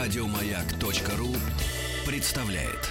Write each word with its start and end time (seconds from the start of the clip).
Радиомаяк.ру 0.00 1.36
представляет. 2.06 2.88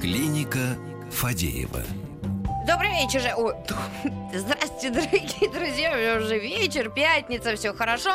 Клиника 0.00 0.78
Фадеева. 1.10 1.82
Добрый 2.66 2.90
вечер. 2.92 3.20
же- 3.20 3.34
Здравствуйте, 4.38 4.90
дорогие 4.90 5.50
друзья. 5.50 6.18
Уже 6.18 6.38
вечер, 6.38 6.90
пятница, 6.90 7.56
все 7.56 7.72
хорошо. 7.72 8.10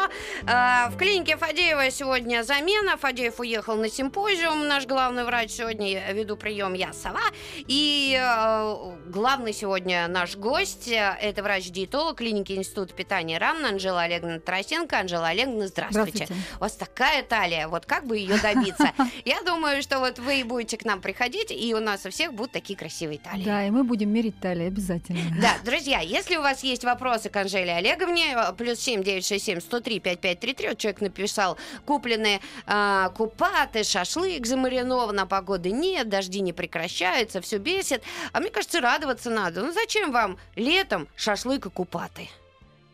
А, 0.46 0.90
В 0.90 0.98
клинике 0.98 1.36
Фадеева 1.36 1.90
сегодня 1.90 2.44
замена. 2.44 2.96
Фадеев 2.98 3.40
уехал 3.40 3.76
на 3.76 3.90
симпозиум. 3.90 4.68
Наш 4.68 4.86
главный 4.86 5.24
врач 5.24 5.52
сегодня 5.52 6.12
веду 6.14 6.38
прием 6.38 6.74
я 6.74 6.94
сова. 6.94 7.22
И 7.56 8.16
э, 8.22 8.76
главный 9.08 9.54
сегодня 9.54 10.08
наш 10.08 10.36
гость 10.36 10.88
э, 10.88 11.18
это 11.20 11.42
врач-диетолог 11.42 12.18
клиники 12.18 12.54
Института 12.54 12.94
питания 12.94 13.40
РАН 13.40 13.66
Анжела 13.66 14.04
Олеговна 14.04 14.40
Тарасенко. 14.40 15.00
Анжела 15.00 15.30
Олеговна, 15.30 15.68
здравствуйте. 15.68 16.26
Здравствуйте. 16.26 16.44
У 16.58 16.60
вас 16.60 16.74
такая 16.76 17.24
талия. 17.24 17.68
Вот 17.68 17.86
как 17.88 18.06
бы 18.06 18.18
ее 18.18 18.38
добиться? 18.38 18.92
Я 19.26 19.42
думаю, 19.42 19.82
что 19.82 20.00
вот 20.00 20.20
вы 20.20 20.44
будете 20.46 20.78
к 20.78 20.86
нам 20.86 21.02
приходить, 21.02 21.52
и 21.52 21.74
у 21.74 21.80
нас 21.80 22.06
у 22.06 22.12
всех 22.12 22.34
будут 22.34 22.52
такие 22.52 22.78
красивые 22.78 23.18
талии. 23.20 23.44
Да, 23.44 23.66
и 23.66 23.72
мы 23.72 23.84
будем 23.84 24.10
мерить 24.10 24.40
талии 24.40 24.68
обязательно. 24.68 25.22
Да, 25.42 25.56
друзья, 25.66 26.00
если 26.12 26.36
у 26.36 26.42
вас 26.42 26.62
есть 26.62 26.84
вопросы 26.84 27.30
к 27.30 27.38
Анжеле 27.38 27.74
Олеговне, 27.74 28.34
э, 28.36 28.54
плюс 28.54 28.80
7 28.80 29.02
967 29.02 29.62
103 29.62 30.00
5533, 30.00 30.68
вот 30.68 30.78
человек 30.78 31.02
написал, 31.02 31.58
купленные 31.86 32.42
э, 32.68 33.10
купаты, 33.16 33.84
шашлык 33.84 34.46
замаринован, 34.46 35.20
а 35.22 35.26
погоды 35.26 35.72
нет, 35.72 36.10
дожди 36.10 36.42
не 36.42 36.52
прекращаются, 36.52 37.40
все 37.40 37.60
бесит. 37.60 38.04
А 38.34 38.42
мне 38.42 38.50
кажется, 38.50 38.82
радоваться 38.82 39.30
надо. 39.30 39.62
Ну 39.62 39.72
зачем 39.72 40.12
вам 40.12 40.38
летом 40.56 41.08
шашлык 41.16 41.66
и 41.68 41.70
купаты? 41.70 42.30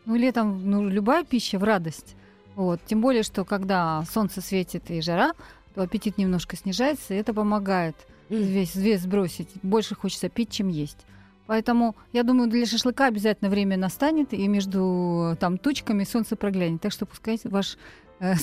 Ну, 0.05 0.15
летом 0.15 0.69
ну, 0.69 0.87
любая 0.87 1.23
пища 1.23 1.57
в 1.57 1.63
радость. 1.63 2.15
Вот. 2.55 2.79
Тем 2.85 3.01
более, 3.01 3.23
что 3.23 3.45
когда 3.45 4.03
солнце 4.13 4.41
светит 4.41 4.91
и 4.91 5.01
жара, 5.01 5.33
то 5.73 5.81
аппетит 5.81 6.19
немножко 6.19 6.55
снижается, 6.55 7.15
и 7.15 7.17
это 7.17 7.33
помогает 7.33 7.95
весь 8.29 8.75
вес 8.75 9.01
сбросить. 9.01 9.49
Больше 9.63 9.95
хочется 9.95 10.29
пить, 10.29 10.51
чем 10.51 10.69
есть. 10.69 10.97
Поэтому, 11.47 11.95
я 12.13 12.23
думаю, 12.23 12.49
для 12.49 12.65
шашлыка 12.65 13.07
обязательно 13.07 13.49
время 13.49 13.77
настанет, 13.77 14.33
и 14.33 14.47
между 14.47 15.35
там 15.39 15.57
тучками 15.57 16.03
солнце 16.03 16.35
проглянет. 16.35 16.81
Так 16.81 16.91
что 16.91 17.05
пускай 17.05 17.39
ваш 17.45 17.77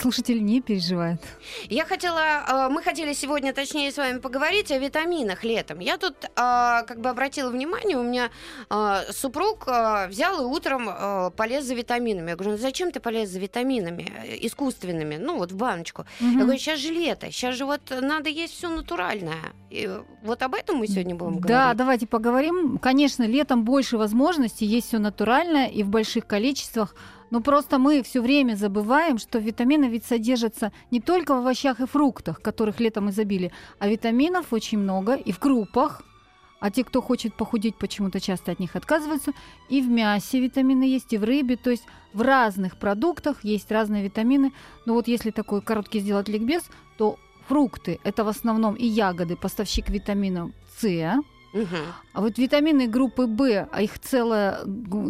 слушатель 0.00 0.44
не 0.44 0.60
переживает. 0.60 1.20
Я 1.68 1.84
хотела, 1.84 2.44
э, 2.48 2.68
мы 2.70 2.82
хотели 2.82 3.12
сегодня, 3.12 3.52
точнее, 3.52 3.90
с 3.90 3.96
вами 3.96 4.18
поговорить 4.18 4.70
о 4.70 4.78
витаминах 4.78 5.44
летом. 5.44 5.80
Я 5.80 5.98
тут 5.98 6.14
э, 6.24 6.28
как 6.36 7.00
бы 7.00 7.08
обратила 7.08 7.50
внимание, 7.50 7.96
у 7.98 8.02
меня 8.02 8.30
э, 8.70 9.02
супруг 9.12 9.64
э, 9.66 10.06
взял 10.08 10.40
и 10.40 10.44
утром 10.44 10.88
э, 10.88 11.30
полез 11.36 11.64
за 11.64 11.74
витаминами. 11.74 12.30
Я 12.30 12.36
говорю, 12.36 12.52
ну 12.52 12.58
зачем 12.58 12.92
ты 12.92 13.00
полез 13.00 13.30
за 13.30 13.40
витаминами 13.40 14.12
э, 14.24 14.46
искусственными, 14.46 15.16
ну 15.16 15.38
вот 15.38 15.52
в 15.52 15.56
баночку? 15.56 16.04
Я 16.20 16.38
говорю, 16.40 16.58
сейчас 16.58 16.78
же 16.78 16.92
лето, 16.92 17.30
сейчас 17.30 17.54
же 17.56 17.64
вот 17.64 17.80
надо 18.00 18.28
есть 18.30 18.54
все 18.54 18.68
натуральное. 18.68 19.52
И 19.70 19.90
вот 20.22 20.42
об 20.42 20.54
этом 20.54 20.76
мы 20.76 20.86
сегодня 20.86 21.16
будем 21.16 21.40
Да, 21.40 21.48
говорить. 21.48 21.76
давайте 21.78 22.06
поговорим. 22.06 22.78
Конечно, 22.78 23.24
летом 23.24 23.64
больше 23.64 23.98
возможностей, 23.98 24.66
есть 24.66 24.88
все 24.88 24.98
натуральное 24.98 25.66
и 25.66 25.82
в 25.82 25.88
больших 25.88 26.26
количествах. 26.26 26.94
Но 27.30 27.40
просто 27.40 27.78
мы 27.78 28.02
все 28.02 28.20
время 28.20 28.54
забываем, 28.54 29.18
что 29.18 29.38
витамины 29.38 29.86
ведь 29.86 30.04
содержатся 30.04 30.72
не 30.90 31.00
только 31.00 31.34
в 31.34 31.38
овощах 31.38 31.80
и 31.80 31.86
фруктах, 31.86 32.40
которых 32.40 32.80
летом 32.80 33.10
изобилие, 33.10 33.52
а 33.78 33.88
витаминов 33.88 34.52
очень 34.52 34.78
много 34.78 35.14
и 35.14 35.32
в 35.32 35.38
крупах. 35.38 36.02
А 36.60 36.70
те, 36.70 36.82
кто 36.82 37.02
хочет 37.02 37.34
похудеть, 37.34 37.76
почему-то 37.76 38.20
часто 38.20 38.52
от 38.52 38.58
них 38.58 38.74
отказываются. 38.74 39.32
И 39.68 39.82
в 39.82 39.88
мясе 39.88 40.40
витамины 40.40 40.84
есть, 40.84 41.12
и 41.12 41.18
в 41.18 41.24
рыбе. 41.24 41.56
То 41.56 41.70
есть 41.70 41.84
в 42.14 42.22
разных 42.22 42.78
продуктах 42.78 43.44
есть 43.44 43.70
разные 43.70 44.02
витамины. 44.02 44.52
Но 44.86 44.94
вот 44.94 45.06
если 45.06 45.30
такой 45.30 45.60
короткий 45.60 46.00
сделать 46.00 46.28
ликбез, 46.28 46.62
то 46.96 47.18
фрукты– 47.48 48.00
это 48.04 48.24
в 48.24 48.28
основном 48.28 48.76
и 48.76 48.86
ягоды, 48.86 49.36
поставщик 49.36 49.90
витаминов 49.90 50.52
С, 50.78 50.84
А 52.12 52.20
вот 52.20 52.38
витамины 52.38 52.88
группы 52.88 53.26
В, 53.26 53.68
а 53.70 53.82
их 53.82 53.98
целое, 54.00 54.60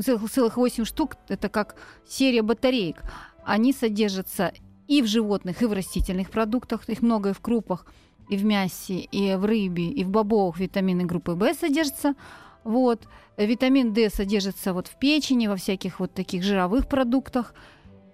целых 0.05 0.31
целых 0.31 0.56
8 0.56 0.84
штук, 0.84 1.16
это 1.28 1.49
как 1.49 1.77
серия 2.06 2.43
батареек, 2.43 3.03
они 3.44 3.72
содержатся 3.72 4.53
и 4.87 5.00
в 5.00 5.06
животных, 5.06 5.62
и 5.62 5.66
в 5.66 5.72
растительных 5.72 6.31
продуктах, 6.31 6.88
их 6.88 7.03
много 7.03 7.31
и 7.31 7.33
в 7.33 7.41
крупах, 7.41 7.87
и 8.28 8.37
в 8.37 8.44
мясе, 8.44 9.00
и 9.00 9.34
в 9.34 9.44
рыбе, 9.44 9.88
и 9.88 10.04
в 10.04 10.10
бобовых 10.10 10.59
витамины 10.59 11.04
группы 11.04 11.33
В 11.33 11.54
содержатся. 11.54 12.15
Вот. 12.62 13.06
Витамин 13.37 13.93
D 13.93 14.10
содержится 14.10 14.72
вот 14.72 14.87
в 14.87 14.99
печени, 14.99 15.47
во 15.47 15.56
всяких 15.56 16.00
вот 16.00 16.15
таких 16.15 16.43
жировых 16.43 16.88
продуктах. 16.88 17.54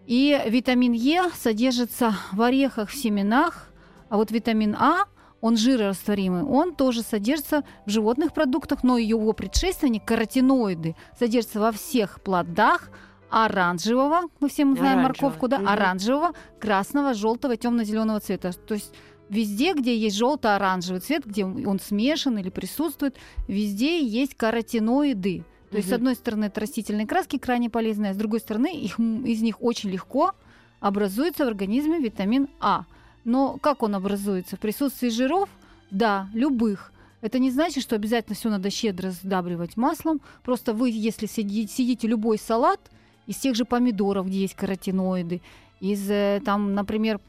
И 0.06 0.40
витамин 0.46 0.92
Е 0.92 1.30
содержится 1.34 2.16
в 2.32 2.42
орехах, 2.42 2.90
в 2.90 2.96
семенах, 2.96 3.70
а 4.08 4.16
вот 4.16 4.30
витамин 4.30 4.74
А, 4.74 5.04
он 5.40 5.56
жирорастворимый, 5.56 6.44
он 6.44 6.74
тоже 6.74 7.02
содержится 7.02 7.64
в 7.86 7.90
животных 7.90 8.32
продуктах, 8.32 8.82
но 8.82 8.98
его 8.98 9.32
предшественник, 9.32 10.04
каротиноиды, 10.04 10.96
содержится 11.18 11.60
во 11.60 11.72
всех 11.72 12.20
плодах 12.22 12.90
оранжевого, 13.30 14.22
мы 14.40 14.48
все 14.48 14.64
мы 14.64 14.76
знаем 14.76 14.98
Оранжевого, 14.98 15.30
морковку, 15.30 15.48
да, 15.48 15.58
мгм. 15.58 15.68
оранжевого, 15.68 16.32
красного, 16.58 17.14
желтого, 17.14 17.56
темно-зеленого 17.56 18.20
цвета. 18.20 18.52
То 18.52 18.74
есть 18.74 18.92
везде, 19.28 19.72
где 19.72 19.96
есть 19.96 20.16
желто-оранжевый 20.16 21.00
цвет, 21.00 21.24
где 21.24 21.44
он 21.44 21.78
смешан 21.78 22.38
или 22.38 22.50
присутствует, 22.50 23.16
везде 23.46 24.04
есть 24.04 24.34
каротиноиды. 24.34 25.44
То 25.70 25.76
есть, 25.76 25.88
с 25.88 25.92
одной 25.92 26.16
стороны, 26.16 26.46
это 26.46 26.60
растительные 26.60 27.06
краски 27.06 27.38
крайне 27.38 27.70
полезные, 27.70 28.10
а 28.10 28.14
с 28.14 28.16
другой 28.16 28.40
стороны, 28.40 28.74
их, 28.74 28.98
из 28.98 29.40
них 29.40 29.62
очень 29.62 29.90
легко 29.90 30.32
образуется 30.80 31.44
в 31.44 31.48
организме 31.48 32.00
витамин 32.00 32.48
А. 32.58 32.86
Но 33.24 33.58
как 33.58 33.82
он 33.82 33.94
образуется? 33.94 34.56
В 34.56 34.60
присутствии 34.60 35.08
жиров? 35.08 35.48
Да, 35.90 36.28
любых. 36.32 36.92
Это 37.20 37.38
не 37.38 37.50
значит, 37.50 37.82
что 37.82 37.96
обязательно 37.96 38.34
все 38.34 38.48
надо 38.48 38.70
щедро 38.70 39.10
сдабривать 39.10 39.76
маслом. 39.76 40.20
Просто 40.42 40.72
вы, 40.72 40.90
если 40.90 41.26
съедите, 41.26 41.72
съедите 41.72 42.08
любой 42.08 42.38
салат 42.38 42.80
из 43.26 43.36
тех 43.36 43.54
же 43.54 43.64
помидоров, 43.64 44.26
где 44.26 44.40
есть 44.40 44.54
каротиноиды, 44.54 45.42
из, 45.80 46.10
э, 46.10 46.40
там, 46.44 46.74
например, 46.74 47.20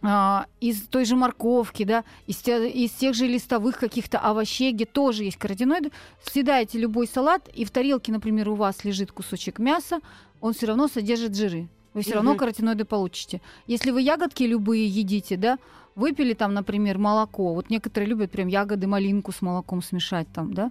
а, 0.00 0.46
из 0.60 0.82
той 0.82 1.04
же 1.04 1.16
морковки, 1.16 1.82
да, 1.84 2.04
из, 2.26 2.36
те- 2.36 2.70
из 2.70 2.92
тех 2.92 3.14
же 3.14 3.26
листовых 3.26 3.78
каких-то 3.78 4.18
овощей, 4.18 4.72
где 4.72 4.84
тоже 4.84 5.24
есть 5.24 5.38
каротиноиды, 5.38 5.90
съедаете 6.22 6.78
любой 6.78 7.08
салат, 7.08 7.48
и 7.48 7.64
в 7.64 7.70
тарелке, 7.70 8.12
например, 8.12 8.48
у 8.48 8.54
вас 8.54 8.84
лежит 8.84 9.10
кусочек 9.10 9.58
мяса, 9.58 9.98
он 10.40 10.52
все 10.52 10.66
равно 10.66 10.86
содержит 10.86 11.34
жиры. 11.34 11.68
Вы 11.98 12.02
все 12.04 12.14
равно 12.14 12.36
каротиноиды 12.36 12.84
получите. 12.84 13.40
Если 13.66 13.90
вы 13.90 14.02
ягодки 14.02 14.44
любые 14.44 14.86
едите, 14.86 15.36
да, 15.36 15.58
выпили 15.96 16.32
там, 16.32 16.54
например, 16.54 16.96
молоко. 16.96 17.54
Вот 17.54 17.70
некоторые 17.70 18.08
любят 18.08 18.30
прям 18.30 18.46
ягоды, 18.46 18.86
малинку 18.86 19.32
с 19.32 19.42
молоком 19.42 19.82
смешать 19.82 20.28
там, 20.32 20.54
да. 20.54 20.70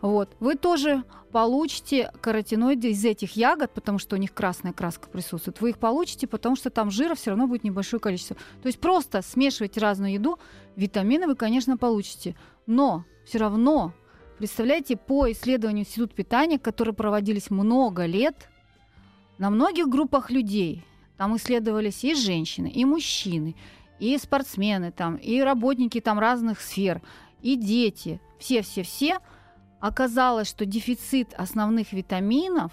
Вот. 0.00 0.36
Вы 0.38 0.54
тоже 0.54 1.02
получите 1.32 2.12
каротиноиды 2.20 2.90
из 2.90 3.04
этих 3.04 3.36
ягод, 3.36 3.72
потому 3.72 3.98
что 3.98 4.14
у 4.14 4.18
них 4.18 4.32
красная 4.32 4.72
краска 4.72 5.08
присутствует. 5.08 5.60
Вы 5.60 5.70
их 5.70 5.78
получите, 5.78 6.28
потому 6.28 6.54
что 6.54 6.70
там 6.70 6.92
жира 6.92 7.16
все 7.16 7.30
равно 7.30 7.48
будет 7.48 7.64
небольшое 7.64 8.00
количество. 8.00 8.36
То 8.62 8.68
есть 8.68 8.78
просто 8.78 9.20
смешивайте 9.20 9.80
разную 9.80 10.12
еду, 10.12 10.38
витамины 10.76 11.26
вы, 11.26 11.34
конечно, 11.34 11.76
получите. 11.76 12.36
Но 12.66 13.04
все 13.26 13.38
равно, 13.38 13.92
представляете, 14.38 14.96
по 14.96 15.30
исследованию 15.32 15.84
Института 15.84 16.14
питания, 16.14 16.58
которые 16.58 16.94
проводились 16.94 17.50
много 17.50 18.06
лет, 18.06 18.48
на 19.38 19.50
многих 19.50 19.88
группах 19.88 20.30
людей, 20.30 20.84
там 21.16 21.36
исследовались 21.36 22.04
и 22.04 22.14
женщины, 22.14 22.68
и 22.68 22.84
мужчины, 22.84 23.56
и 23.98 24.16
спортсмены, 24.18 24.92
там, 24.92 25.16
и 25.16 25.40
работники 25.40 26.00
там 26.00 26.18
разных 26.18 26.60
сфер, 26.60 27.00
и 27.42 27.56
дети, 27.56 28.20
все-все-все, 28.38 29.18
оказалось, 29.80 30.48
что 30.48 30.66
дефицит 30.66 31.34
основных 31.34 31.92
витаминов 31.92 32.72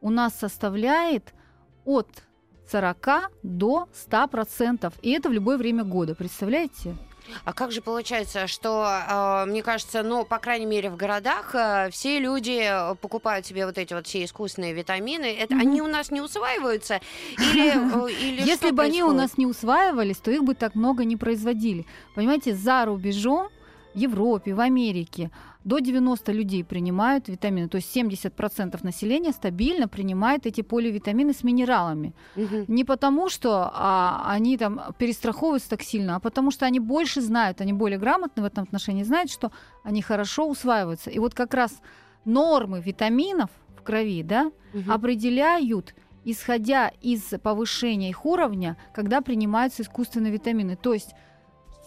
у 0.00 0.10
нас 0.10 0.34
составляет 0.34 1.34
от 1.84 2.08
40 2.70 3.30
до 3.42 3.88
100%. 3.92 4.92
И 5.02 5.10
это 5.10 5.28
в 5.28 5.32
любое 5.32 5.56
время 5.56 5.84
года, 5.84 6.14
представляете? 6.14 6.96
А 7.44 7.52
как 7.52 7.72
же 7.72 7.80
получается, 7.80 8.46
что, 8.46 8.84
э, 8.86 9.44
мне 9.46 9.62
кажется, 9.62 10.02
ну, 10.02 10.24
по 10.24 10.38
крайней 10.38 10.66
мере, 10.66 10.90
в 10.90 10.96
городах 10.96 11.54
э, 11.54 11.88
все 11.90 12.18
люди 12.18 12.62
э, 12.62 12.94
покупают 12.96 13.46
себе 13.46 13.66
вот 13.66 13.78
эти 13.78 13.94
вот 13.94 14.06
все 14.06 14.24
искусственные 14.24 14.72
витамины. 14.72 15.26
Это, 15.26 15.54
Мгм. 15.54 15.62
Они 15.62 15.82
у 15.82 15.86
нас 15.86 16.10
не 16.10 16.20
усваиваются? 16.20 17.00
Или, 17.38 17.70
или 18.30 18.42
Если 18.42 18.70
бы 18.70 18.82
они 18.82 19.02
у 19.02 19.06
происходит? 19.06 19.16
нас 19.22 19.38
не 19.38 19.46
усваивались, 19.46 20.16
то 20.18 20.30
их 20.30 20.42
бы 20.42 20.54
так 20.54 20.74
много 20.74 21.04
не 21.04 21.16
производили. 21.16 21.86
Понимаете, 22.14 22.54
за 22.54 22.84
рубежом 22.84 23.48
в 23.94 23.98
Европе, 23.98 24.54
в 24.54 24.60
Америке 24.60 25.30
до 25.64 25.78
90 25.78 26.32
людей 26.32 26.64
принимают 26.64 27.28
витамины, 27.28 27.68
то 27.68 27.76
есть 27.76 27.96
70% 27.96 28.78
населения 28.82 29.32
стабильно 29.32 29.88
принимает 29.88 30.46
эти 30.46 30.60
поливитамины 30.62 31.32
с 31.32 31.44
минералами. 31.44 32.14
Мгм. 32.36 32.64
Не 32.68 32.84
потому, 32.84 33.28
что 33.28 33.70
а, 33.72 34.24
они 34.26 34.56
там 34.58 34.80
перестраховываются 34.98 35.70
так 35.70 35.82
сильно, 35.82 36.16
а 36.16 36.20
потому 36.20 36.50
что 36.50 36.66
они 36.66 36.80
больше 36.80 37.20
знают, 37.20 37.60
они 37.60 37.72
более 37.72 37.98
грамотны 37.98 38.42
в 38.42 38.46
этом 38.46 38.64
отношении, 38.64 39.04
знают, 39.04 39.30
что 39.30 39.52
они 39.84 40.02
хорошо 40.02 40.48
усваиваются. 40.48 41.10
И 41.10 41.18
вот 41.18 41.34
как 41.34 41.54
раз 41.54 41.80
нормы 42.24 42.80
витаминов 42.80 43.50
в 43.76 43.82
крови, 43.82 44.22
да, 44.22 44.50
Мгм. 44.72 44.90
определяют, 44.90 45.94
исходя 46.24 46.90
из 47.00 47.22
повышения 47.42 48.10
их 48.10 48.24
уровня, 48.24 48.76
когда 48.94 49.20
принимаются 49.20 49.82
искусственные 49.82 50.32
витамины. 50.32 50.76
То 50.76 50.94
есть 50.94 51.14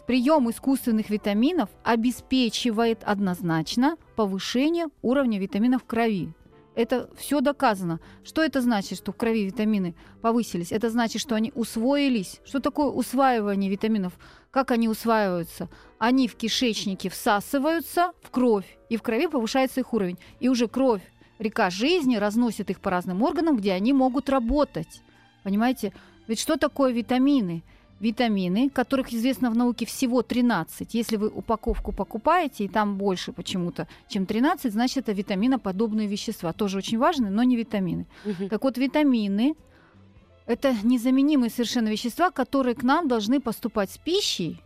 прием 0.07 0.49
искусственных 0.49 1.09
витаминов 1.09 1.69
обеспечивает 1.83 3.03
однозначно 3.03 3.97
повышение 4.15 4.87
уровня 5.01 5.39
витаминов 5.39 5.83
в 5.83 5.85
крови. 5.85 6.33
Это 6.75 7.09
все 7.17 7.39
доказано. 7.39 8.01
Что 8.23 8.43
это 8.43 8.61
значит, 8.61 8.97
что 8.97 9.13
в 9.13 9.15
крови 9.15 9.45
витамины 9.45 9.95
повысились? 10.21 10.73
Это 10.73 10.89
значит, 10.89 11.21
что 11.21 11.35
они 11.35 11.53
усвоились. 11.55 12.41
Что 12.43 12.59
такое 12.59 12.87
усваивание 12.87 13.71
витаминов? 13.71 14.13
Как 14.51 14.71
они 14.71 14.89
усваиваются? 14.89 15.69
Они 15.99 16.27
в 16.27 16.35
кишечнике 16.35 17.09
всасываются 17.09 18.11
в 18.21 18.29
кровь, 18.29 18.77
и 18.89 18.97
в 18.97 19.03
крови 19.03 19.27
повышается 19.27 19.79
их 19.79 19.93
уровень. 19.93 20.19
И 20.41 20.49
уже 20.49 20.67
кровь, 20.67 21.01
река 21.39 21.69
жизни, 21.69 22.17
разносит 22.17 22.69
их 22.69 22.81
по 22.81 22.89
разным 22.89 23.23
органам, 23.23 23.55
где 23.55 23.71
они 23.71 23.93
могут 23.93 24.29
работать. 24.29 25.01
Понимаете? 25.43 25.93
Ведь 26.27 26.39
что 26.39 26.57
такое 26.57 26.91
витамины? 26.91 27.63
Витамины, 28.01 28.69
которых 28.69 29.13
известно 29.13 29.49
в 29.49 29.55
науке 29.55 29.85
всего 29.85 30.21
13. 30.21 30.93
Если 30.93 31.15
вы 31.15 31.29
упаковку 31.29 31.93
покупаете, 31.93 32.65
и 32.65 32.67
там 32.67 32.97
больше 32.97 33.31
почему-то, 33.31 33.87
чем 34.09 34.25
13, 34.25 34.73
значит, 34.73 34.97
это 34.97 35.13
витаминоподобные 35.13 36.07
вещества. 36.07 36.51
Тоже 36.51 36.77
очень 36.77 36.97
важные, 36.97 37.31
но 37.31 37.43
не 37.43 37.55
витамины. 37.55 38.05
Мгм. 38.25 38.49
Так 38.49 38.63
вот, 38.63 38.77
витамины– 38.77 39.55
это 40.45 40.75
незаменимые 40.83 41.49
совершенно 41.49 41.87
вещества, 41.87 42.31
которые 42.31 42.75
к 42.75 42.83
нам 42.83 43.07
должны 43.07 43.39
поступать 43.39 43.89
с 43.91 43.97
пищей 43.97 44.61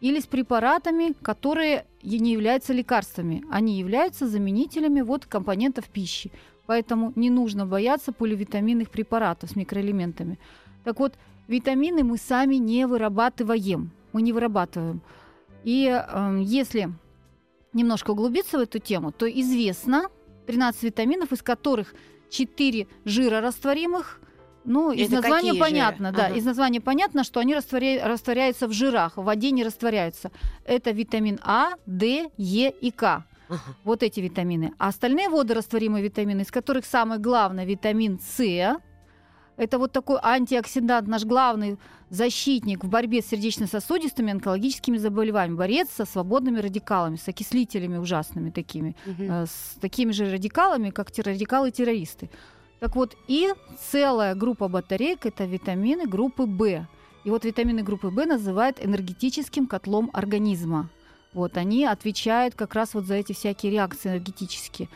или 0.00 0.18
с 0.18 0.26
препаратами, 0.26 1.12
которые 1.22 1.84
не 2.02 2.32
являются 2.32 2.72
лекарствами. 2.72 3.44
Они 3.50 3.78
являются 3.78 4.26
заменителями 4.26 5.02
вот 5.02 5.26
компонентов 5.26 5.84
пищи. 5.88 6.32
Поэтому 6.66 7.12
не 7.16 7.30
нужно 7.30 7.66
бояться 7.66 8.12
поливитаминных 8.12 8.90
препаратов 8.90 9.50
с 9.50 9.56
микроэлементами. 9.56 10.38
Так 10.84 11.00
вот, 11.00 11.14
витамины 11.50 12.02
мы 12.04 12.16
сами 12.16 12.56
не 12.56 12.86
вырабатываем. 12.86 13.90
Мы 14.12 14.22
не 14.22 14.32
вырабатываем. 14.32 15.02
И 15.64 15.86
эм, 15.86 16.40
если 16.40 16.90
немножко 17.72 18.12
углубиться 18.12 18.58
в 18.58 18.62
эту 18.62 18.78
тему, 18.78 19.12
то 19.12 19.26
известно 19.28 20.08
13 20.46 20.82
витаминов, 20.84 21.32
из 21.32 21.42
которых 21.42 21.94
4 22.30 22.86
жирорастворимых. 23.04 24.20
Ну, 24.64 24.92
из 24.92 25.06
Это 25.06 25.16
названия 25.22 25.54
понятно, 25.54 26.08
жиры? 26.08 26.16
да. 26.18 26.26
Ага. 26.26 26.36
Из 26.36 26.44
названия 26.44 26.80
понятно, 26.80 27.24
что 27.24 27.40
они 27.40 27.54
растворя- 27.54 28.04
растворяются 28.06 28.66
в 28.68 28.72
жирах, 28.72 29.16
в 29.16 29.22
воде 29.24 29.50
не 29.52 29.64
растворяются. 29.64 30.30
Это 30.66 30.90
витамин 30.90 31.38
А, 31.42 31.72
Д, 31.86 32.30
Е 32.36 32.70
и 32.70 32.90
К. 32.90 33.24
Ага. 33.48 33.60
Вот 33.84 34.02
эти 34.02 34.20
витамины. 34.20 34.72
А 34.78 34.88
остальные 34.88 35.28
водорастворимые 35.28 36.04
витамины, 36.04 36.42
из 36.42 36.50
которых 36.50 36.84
самый 36.84 37.18
главный 37.18 37.64
витамин 37.64 38.20
С, 38.20 38.76
это 39.60 39.78
вот 39.78 39.92
такой 39.92 40.18
антиоксидант, 40.22 41.06
наш 41.08 41.24
главный 41.24 41.76
защитник 42.08 42.82
в 42.84 42.88
борьбе 42.88 43.20
с 43.20 43.26
сердечно-сосудистыми 43.26 44.32
онкологическими 44.32 44.96
заболеваниями, 44.98 45.58
борец 45.58 45.88
со 45.90 46.06
свободными 46.06 46.60
радикалами, 46.60 47.16
с 47.16 47.28
окислителями 47.28 47.98
ужасными 47.98 48.50
такими, 48.50 48.96
Мгм. 49.06 49.30
э, 49.30 49.46
с 49.46 49.76
такими 49.80 50.12
же 50.12 50.30
радикалами, 50.32 50.90
как 50.90 51.10
те 51.12 51.22
радикалы-террористы. 51.22 52.30
Так 52.80 52.96
вот, 52.96 53.14
и 53.28 53.52
целая 53.90 54.34
группа 54.34 54.68
батареек– 54.68 55.18
это 55.26 55.44
витамины 55.44 56.06
группы 56.06 56.44
В. 56.44 56.86
И 57.24 57.30
вот 57.30 57.44
витамины 57.44 57.82
группы 57.82 58.08
В 58.08 58.26
называют 58.26 58.82
энергетическим 58.82 59.66
котлом 59.66 60.08
организма. 60.14 60.88
Вот 61.34 61.58
они 61.58 61.84
отвечают 61.84 62.54
как 62.54 62.74
раз 62.74 62.94
вот 62.94 63.04
за 63.04 63.14
эти 63.14 63.34
всякие 63.34 63.72
реакции 63.72 64.08
энергетические. 64.08 64.88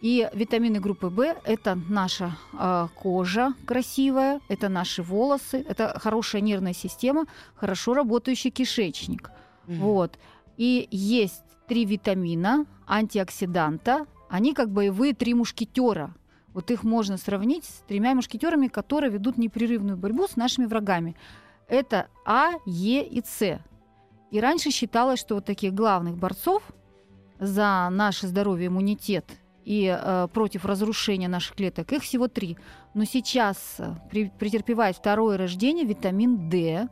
И 0.00 0.28
витамины 0.32 0.78
группы 0.78 1.08
В– 1.08 1.20
это 1.44 1.76
наша 1.88 2.36
э, 2.52 2.88
кожа 2.94 3.54
красивая, 3.66 4.40
это 4.48 4.68
наши 4.68 5.02
волосы, 5.02 5.64
это 5.68 5.98
хорошая 5.98 6.40
нервная 6.40 6.72
система, 6.72 7.26
хорошо 7.56 7.94
работающий 7.94 8.50
кишечник. 8.50 9.30
Мгм. 9.66 9.80
Вот. 9.80 10.18
И 10.56 10.86
есть 10.92 11.42
три 11.66 11.84
витамина, 11.84 12.66
антиоксиданта. 12.86 14.06
Они 14.28 14.54
как 14.54 14.70
боевые 14.70 15.14
три 15.14 15.34
мушкетера. 15.34 16.14
Вот 16.54 16.70
их 16.70 16.84
можно 16.84 17.16
сравнить 17.16 17.64
с 17.64 17.82
тремя 17.88 18.14
мушкетерами, 18.14 18.68
которые 18.68 19.10
ведут 19.10 19.36
непрерывную 19.36 19.96
борьбу 19.96 20.28
с 20.28 20.36
нашими 20.36 20.66
врагами. 20.66 21.16
Это 21.66 22.08
А, 22.24 22.52
Е 22.66 23.04
и 23.04 23.20
С. 23.24 23.60
И 24.30 24.40
раньше 24.40 24.70
считалось, 24.70 25.18
что 25.18 25.34
вот 25.34 25.44
таких 25.44 25.74
главных 25.74 26.16
борцов 26.16 26.62
за 27.40 27.88
наше 27.90 28.28
здоровье, 28.28 28.68
иммунитет 28.68 29.24
и 29.68 29.84
э, 29.86 30.28
против 30.32 30.64
разрушения 30.64 31.28
наших 31.28 31.56
клеток, 31.56 31.92
их 31.92 32.02
всего 32.02 32.26
три. 32.26 32.56
Но 32.94 33.04
сейчас 33.04 33.74
э, 33.76 33.94
при- 34.10 34.32
претерпевает 34.38 34.96
второе 34.96 35.36
рождение 35.36 35.84
витамин 35.84 36.48
D, 36.48 36.88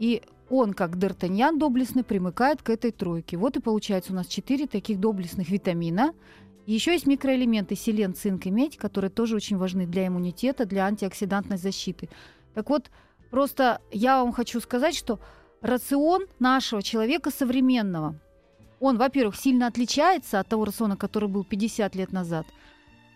и 0.00 0.22
он, 0.50 0.72
как 0.72 0.96
Д'Артаньян 0.96 1.58
доблестный, 1.58 2.02
примыкает 2.02 2.60
к 2.60 2.70
этой 2.70 2.90
тройке. 2.90 3.36
Вот 3.36 3.56
и 3.56 3.60
получается 3.60 4.12
у 4.12 4.16
нас 4.16 4.26
четыре 4.26 4.66
таких 4.66 4.98
доблестных 4.98 5.48
витамина. 5.48 6.12
Еще 6.66 6.90
есть 6.90 7.06
микроэлементы 7.06 7.76
селен, 7.76 8.16
цинк 8.16 8.46
и 8.46 8.50
медь, 8.50 8.76
которые 8.76 9.10
тоже 9.10 9.36
очень 9.36 9.56
важны 9.56 9.86
для 9.86 10.08
иммунитета, 10.08 10.66
для 10.66 10.86
антиоксидантной 10.86 11.56
защиты. 11.56 12.08
Так 12.54 12.68
вот, 12.68 12.90
просто 13.30 13.80
я 13.92 14.24
вам 14.24 14.32
хочу 14.32 14.60
сказать, 14.60 14.96
что 14.96 15.20
рацион 15.60 16.26
нашего 16.40 16.82
человека 16.82 17.30
современного, 17.30 18.18
он, 18.82 18.98
во-первых, 18.98 19.36
сильно 19.36 19.68
отличается 19.68 20.40
от 20.40 20.48
того 20.48 20.64
рациона, 20.64 20.96
который 20.96 21.28
был 21.28 21.44
50 21.44 21.94
лет 21.94 22.12
назад. 22.12 22.46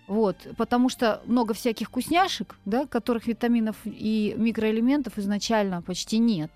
Вот, 0.07 0.37
потому 0.57 0.89
что 0.89 1.21
много 1.27 1.55
всяких 1.55 1.89
вкусняшек, 1.89 2.55
да, 2.65 2.87
которых 2.87 3.27
витаминов 3.27 3.75
и 3.85 4.37
микроэлементов 4.39 5.19
изначально 5.19 5.83
почти 5.83 6.19
нет. 6.19 6.53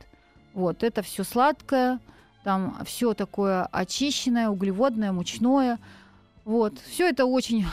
Вот, 0.54 0.84
это 0.84 1.02
все 1.02 1.24
сладкое, 1.24 1.98
там 2.44 2.78
все 2.84 3.12
такое 3.14 3.64
очищенное, 3.72 4.48
углеводное, 4.48 5.10
мучное. 5.10 5.80
Вот, 6.44 6.78
все 6.78 7.08
это 7.08 7.26
очень, 7.26 7.66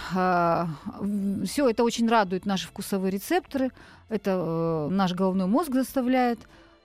все 1.45 1.69
это 1.69 1.83
очень 1.83 2.09
радует 2.09 2.47
наши 2.47 2.67
вкусовые 2.67 3.11
рецепторы. 3.11 3.71
Это 4.09 4.31
э, 4.31 4.87
наш 4.91 5.13
головной 5.13 5.45
мозг 5.45 5.71
заставляет 5.71 6.39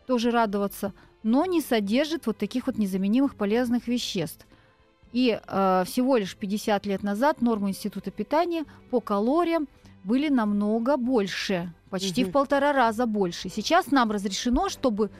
тоже 0.07 0.31
радоваться, 0.31 0.93
но 1.23 1.47
не 1.47 1.63
содержит 1.63 2.27
вот 2.27 2.37
таких 2.37 2.67
вот 2.67 2.77
незаменимых 2.77 3.35
полезных 3.35 3.89
веществ. 3.89 4.47
И 5.13 5.39
э, 5.47 5.85
всего 5.87 6.17
лишь 6.17 6.37
50 6.37 6.87
лет 6.87 7.03
назад 7.03 7.43
нормы 7.43 7.71
Института 7.71 8.11
питания 8.11 8.65
по 8.91 9.01
калориям 9.01 9.69
были 10.05 10.29
намного 10.29 10.97
больше, 10.97 11.73
почти 11.91 12.23
Мгм. 12.23 12.31
в 12.31 12.33
полтора 12.33 12.73
раза 12.73 13.07
больше. 13.07 13.49
Сейчас 13.49 13.91
нам 13.91 14.11
разрешено, 14.11 14.69
чтобы 14.69 15.11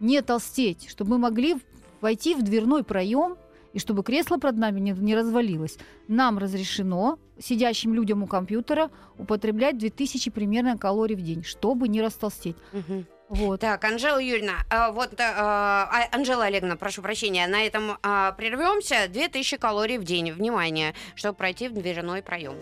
не 0.00 0.20
толстеть, 0.22 0.88
чтобы 0.88 1.12
мы 1.12 1.18
могли 1.18 1.56
войти 2.00 2.34
в 2.34 2.42
дверной 2.42 2.82
проем 2.82 3.36
и 3.72 3.78
чтобы 3.78 4.02
кресло 4.02 4.38
под 4.38 4.56
нами 4.56 4.80
не, 4.80 4.92
не 4.92 5.14
развалилось. 5.14 5.78
Нам 6.08 6.38
разрешено 6.38 7.18
сидящим 7.38 7.94
людям 7.94 8.22
у 8.22 8.26
компьютера 8.26 8.90
употреблять 9.18 9.78
2000 9.78 10.30
примерно 10.30 10.76
калорий 10.76 11.14
в 11.16 11.22
день, 11.22 11.44
чтобы 11.44 11.88
не 11.88 12.02
растолстеть. 12.02 12.56
Мгм. 12.72 13.06
Вот. 13.32 13.60
Так, 13.60 13.82
Анжела 13.84 14.18
Юрьевна, 14.18 14.58
а, 14.68 14.92
вот, 14.92 15.14
э, 15.14 15.22
а, 15.22 16.06
Анжела 16.12 16.44
Олеговна, 16.44 16.76
прошу 16.76 17.00
прощения, 17.00 17.46
на 17.46 17.62
этом 17.62 17.96
а, 18.02 18.32
прервемся. 18.32 19.08
2000 19.08 19.56
калорий 19.56 19.96
в 19.96 20.04
день, 20.04 20.32
внимание, 20.32 20.92
чтобы 21.14 21.36
пройти 21.36 21.68
в 21.68 21.72
дверной 21.72 22.20
проем. 22.20 22.54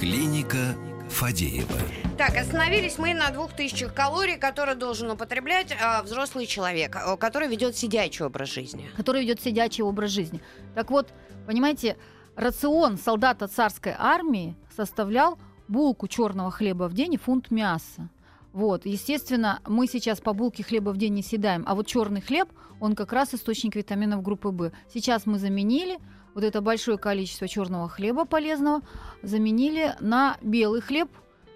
Клиника 0.00 0.74
Фадеева. 1.10 1.78
Так, 2.18 2.36
остановились 2.36 2.98
мы 2.98 3.14
на 3.14 3.30
2000 3.30 3.90
калорий, 3.90 4.36
которые 4.36 4.74
должен 4.74 5.12
употреблять 5.12 5.72
а, 5.80 6.02
взрослый 6.02 6.46
человек, 6.46 6.96
который 7.20 7.46
ведет 7.46 7.76
сидячий 7.76 8.24
образ 8.24 8.48
жизни. 8.48 8.90
который 8.96 9.22
ведет 9.22 9.40
сидячий 9.40 9.84
образ 9.84 10.10
жизни. 10.10 10.40
Так 10.74 10.90
вот, 10.90 11.08
понимаете, 11.46 11.96
рацион 12.36 12.96
солдата 12.96 13.48
царской 13.48 13.94
армии 13.96 14.56
составлял 14.74 15.38
булку 15.68 16.08
черного 16.08 16.50
хлеба 16.50 16.88
в 16.88 16.94
день 16.94 17.14
и 17.14 17.18
фунт 17.18 17.50
мяса. 17.50 18.08
Вот, 18.52 18.84
естественно, 18.84 19.60
мы 19.66 19.86
сейчас 19.86 20.20
по 20.20 20.34
булке 20.34 20.62
хлеба 20.62 20.90
в 20.90 20.98
день 20.98 21.14
не 21.14 21.22
съедаем, 21.22 21.64
а 21.66 21.74
вот 21.74 21.86
черный 21.86 22.20
хлеб, 22.20 22.48
он 22.80 22.94
как 22.94 23.12
раз 23.12 23.32
источник 23.32 23.76
витаминов 23.76 24.22
группы 24.22 24.50
В. 24.50 24.72
Сейчас 24.92 25.24
мы 25.24 25.38
заменили 25.38 25.98
вот 26.34 26.44
это 26.44 26.60
большое 26.60 26.98
количество 26.98 27.48
черного 27.48 27.88
хлеба 27.88 28.26
полезного, 28.26 28.82
заменили 29.22 29.94
на 30.00 30.36
белый 30.42 30.82
хлеб, 30.82 31.08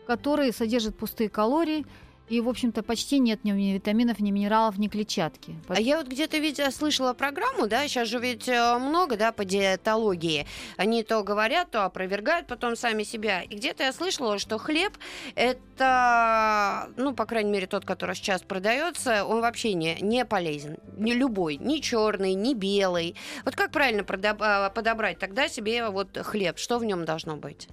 который 0.07 0.53
содержит 0.53 0.97
пустые 0.97 1.29
калории, 1.29 1.85
и, 2.29 2.41
в 2.41 2.49
общем-то, 2.49 2.83
почти 2.83 3.19
нет 3.19 3.45
ни 3.45 3.53
витаминов, 3.73 4.19
ни 4.19 4.31
минералов, 4.31 4.79
ни 4.79 4.89
клетчатки. 4.89 5.57
А 5.69 5.81
я 5.81 5.99
вот 5.99 6.09
где-то 6.09 6.39
видела, 6.39 6.71
слышала 6.71 7.15
программу, 7.15 7.67
да, 7.67 7.87
сейчас 7.87 8.09
же 8.09 8.19
ведь 8.19 8.49
э, 8.49 8.79
много, 8.79 9.17
да, 9.17 9.33
по 9.33 9.45
диетологии. 9.45 10.47
Они 10.77 11.03
то 11.03 11.23
говорят, 11.23 11.71
то 11.71 11.85
опровергают 11.85 12.47
потом 12.47 12.75
сами 12.77 13.05
себя. 13.05 13.43
И 13.43 13.55
где-то 13.55 13.85
я 13.85 13.93
слышала, 13.93 14.39
что 14.39 14.59
хлеб 14.59 14.93
это, 15.35 16.89
ну, 16.97 17.15
по 17.15 17.27
крайней 17.27 17.51
мере, 17.51 17.67
тот, 17.67 17.85
который 17.85 18.17
сейчас 18.17 18.43
продается, 18.43 19.25
он 19.25 19.41
вообще 19.41 19.75
не, 19.75 19.97
не 20.01 20.25
полезен. 20.25 20.79
Не 20.97 21.15
любой, 21.15 21.57
ни 21.57 21.79
черный, 21.79 22.35
ни 22.35 22.55
белый. 22.55 23.15
Вот 23.45 23.55
как 23.55 23.71
правильно 23.71 24.03
продоб- 24.03 24.73
подобрать 24.73 25.19
тогда 25.19 25.49
себе 25.49 25.89
вот 25.91 26.17
хлеб? 26.19 26.59
Что 26.59 26.79
в 26.79 26.85
нем 26.85 27.05
должно 27.05 27.37
быть? 27.37 27.69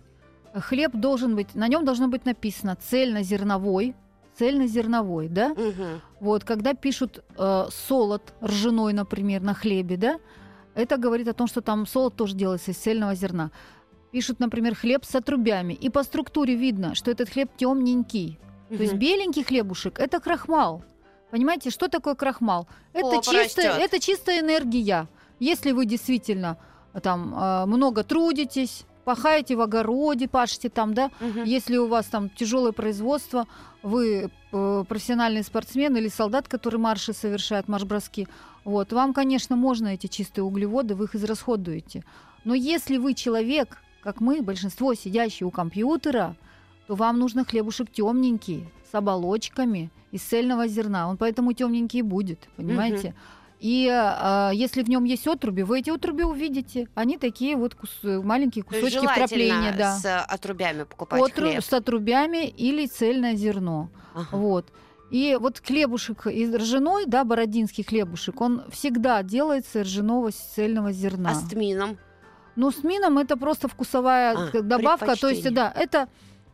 Хлеб 0.54 0.92
должен 0.94 1.36
быть, 1.36 1.56
на 1.56 1.68
нем 1.68 1.84
должно 1.84 2.08
быть 2.08 2.26
написано 2.26 2.76
цельнозерновой, 2.76 3.96
цельнозерновой, 4.38 5.28
да? 5.28 5.50
Мгм. 5.50 6.02
Вот, 6.20 6.44
когда 6.44 6.74
пишут 6.74 7.24
э, 7.38 7.66
солод 7.72 8.34
ржаной, 8.44 8.94
например, 8.94 9.42
на 9.42 9.54
хлебе, 9.54 9.98
да, 9.98 10.20
это 10.76 10.98
говорит 10.98 11.28
о 11.28 11.34
том, 11.34 11.48
что 11.48 11.62
там 11.62 11.86
солод 11.86 12.16
тоже 12.16 12.36
делается 12.36 12.72
из 12.72 12.78
цельного 12.78 13.16
зерна. 13.16 13.52
Пишут, 14.12 14.40
например, 14.40 14.76
хлеб 14.76 15.06
с 15.06 15.16
отрубями. 15.16 15.74
И 15.74 15.90
по 15.90 16.04
структуре 16.04 16.56
видно, 16.56 16.96
что 16.96 17.12
этот 17.12 17.30
хлеб 17.30 17.50
темненький. 17.58 18.40
То 18.70 18.82
есть 18.82 18.96
беленький 18.96 19.44
хлебушек 19.44 20.00
это 20.00 20.20
крахмал. 20.20 20.84
Понимаете, 21.30 21.70
что 21.70 21.88
такое 21.88 22.16
крахмал? 22.16 22.68
Это, 22.94 23.10
Попа 23.10 23.32
чистая, 23.32 23.78
это 23.78 24.00
чистая 24.00 24.40
энергия. 24.40 25.08
Если 25.40 25.72
вы 25.72 25.86
действительно 25.86 26.58
э, 26.94 27.00
там 27.00 27.34
э, 27.36 27.66
много 27.66 28.04
трудитесь, 28.04 28.86
пахаете 29.04 29.56
в 29.56 29.62
огороде, 29.62 30.28
пашете 30.28 30.70
там, 30.70 30.94
да, 30.94 31.12
Мгм. 31.20 31.44
если 31.44 31.78
у 31.78 31.88
вас 31.88 32.06
там 32.06 32.30
тяжелое 32.30 32.72
производство, 32.72 33.48
вы 33.82 34.30
э, 34.52 34.84
профессиональный 34.88 35.44
спортсмен 35.44 35.96
или 35.98 36.08
солдат, 36.08 36.48
который 36.48 36.80
марши 36.80 37.14
совершает, 37.14 37.68
марш-броски, 37.68 38.28
вот, 38.64 38.94
вам, 38.94 39.14
конечно, 39.14 39.56
можно 39.56 39.90
эти 39.90 40.08
чистые 40.08 40.46
углеводы, 40.46 40.96
вы 40.96 41.06
их 41.06 41.16
израсходуете. 41.16 42.04
Но 42.46 42.54
если 42.54 42.98
вы 42.98 43.14
человек, 43.14 43.78
как 44.02 44.22
мы, 44.22 44.42
большинство 44.42 44.94
сидящие 44.94 45.48
у 45.48 45.52
компьютера, 45.52 46.36
то 46.88 46.96
вам 46.96 47.20
нужно 47.20 47.46
хлебушек 47.46 47.92
темненький, 47.92 48.70
с 48.92 48.96
оболочками, 48.96 49.90
из 50.12 50.22
цельного 50.22 50.68
зерна. 50.68 51.10
Он 51.10 51.18
поэтому 51.18 51.54
темненький 51.54 52.02
будет, 52.02 52.48
понимаете? 52.56 53.16
И 53.64 53.88
э, 53.88 54.50
если 54.54 54.84
в 54.84 54.90
нем 54.90 55.06
есть 55.06 55.26
отруби, 55.26 55.64
вы 55.64 55.80
эти 55.80 55.90
отруби 55.90 56.24
увидите. 56.24 56.90
Они 56.96 57.18
такие 57.18 57.56
вот 57.56 57.76
кус- 57.76 58.22
маленькие 58.22 58.66
кусочки 58.66 59.08
вкрапления, 59.08 59.74
да. 59.78 59.98
с 59.98 60.22
отрубями 60.26 60.84
покупать 60.84 61.22
Отру- 61.22 61.52
хлеб. 61.52 61.64
с 61.64 61.72
отрубями 61.72 62.46
или 62.46 62.86
цельное 62.88 63.36
зерно. 63.36 63.90
Ага. 64.14 64.28
Вот. 64.36 64.66
И 65.12 65.38
вот 65.40 65.62
хлебушек 65.66 66.28
из 66.28 66.54
ржаной, 66.54 67.06
да, 67.06 67.24
бородинский 67.24 67.86
хлебушек, 67.86 68.42
он 68.42 68.64
всегда 68.70 69.24
делается 69.24 69.80
из 69.80 69.86
ржаного 69.86 70.32
цельного 70.32 70.92
зерна. 70.92 71.30
А 71.30 71.36
с 71.36 71.48
тмином? 71.48 71.98
Ну, 72.58 72.70
с 72.70 72.84
мином 72.84 73.18
это 73.18 73.38
просто 73.38 73.70
вкусовая 73.70 74.50
А, 74.54 74.62
добавка. 74.62 75.16
То 75.16 75.30
есть, 75.30 75.50
да, 75.54 75.72
это, 75.74 76.10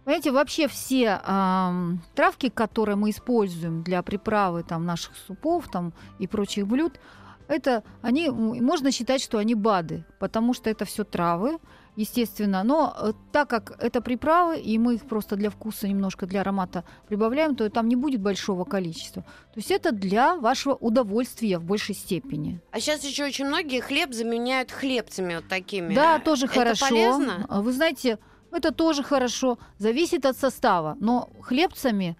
понимаете, 0.10 0.32
вообще 0.32 0.68
все 0.68 1.22
ам, 1.24 2.02
травки, 2.16 2.50
которые 2.50 2.96
мы 2.96 3.12
используем 3.12 3.84
для 3.84 4.02
приправы 4.02 4.64
там, 4.64 4.84
наших 4.84 5.16
супов 5.16 5.70
там, 5.70 5.94
и 6.18 6.26
прочих 6.26 6.66
блюд, 6.66 7.00
это 7.48 7.84
они, 8.02 8.28
можно 8.30 8.92
считать, 8.92 9.22
что 9.22 9.38
они 9.38 9.54
БАДы, 9.54 10.06
потому 10.18 10.56
что 10.56 10.72
это 10.72 10.86
все 10.86 11.04
травы, 11.04 11.60
естественно. 11.96 12.64
Но 12.64 12.96
э, 13.00 13.14
так 13.32 13.52
как 13.52 13.76
это 13.80 14.02
приправы, 14.02 14.58
и 14.58 14.80
мы 14.80 14.96
их 14.96 15.06
просто 15.06 15.36
для 15.36 15.52
вкуса, 15.52 15.88
немножко 15.88 16.26
для 16.26 16.42
аромата 16.42 16.86
прибавляем, 17.08 17.56
то 17.56 17.70
там 17.70 17.88
не 17.88 17.96
будет 17.96 18.20
большого 18.20 18.66
количества. 18.66 19.22
То 19.22 19.58
есть 19.58 19.70
это 19.70 19.92
для 19.92 20.38
вашего 20.38 20.74
удовольствия 20.74 21.60
в 21.60 21.64
большей 21.66 21.94
степени. 21.94 22.62
А 22.72 22.80
сейчас 22.80 23.04
еще 23.04 23.26
очень 23.26 23.46
многие 23.46 23.80
хлеб 23.80 24.12
заменяют 24.14 24.72
хлебцами 24.72 25.36
вот 25.36 25.48
такими. 25.48 25.94
Да, 25.94 26.18
тоже 26.18 26.46
Это 26.48 26.56
хорошо. 26.56 26.88
полезно? 26.90 27.46
Вы 27.48 27.72
знаете, 27.74 28.18
это 28.52 28.72
тоже 28.72 29.04
хорошо. 29.04 29.58
Зависит 29.78 30.26
от 30.26 30.38
состава. 30.38 30.98
Но 31.00 31.30
хлебцами 31.42 32.18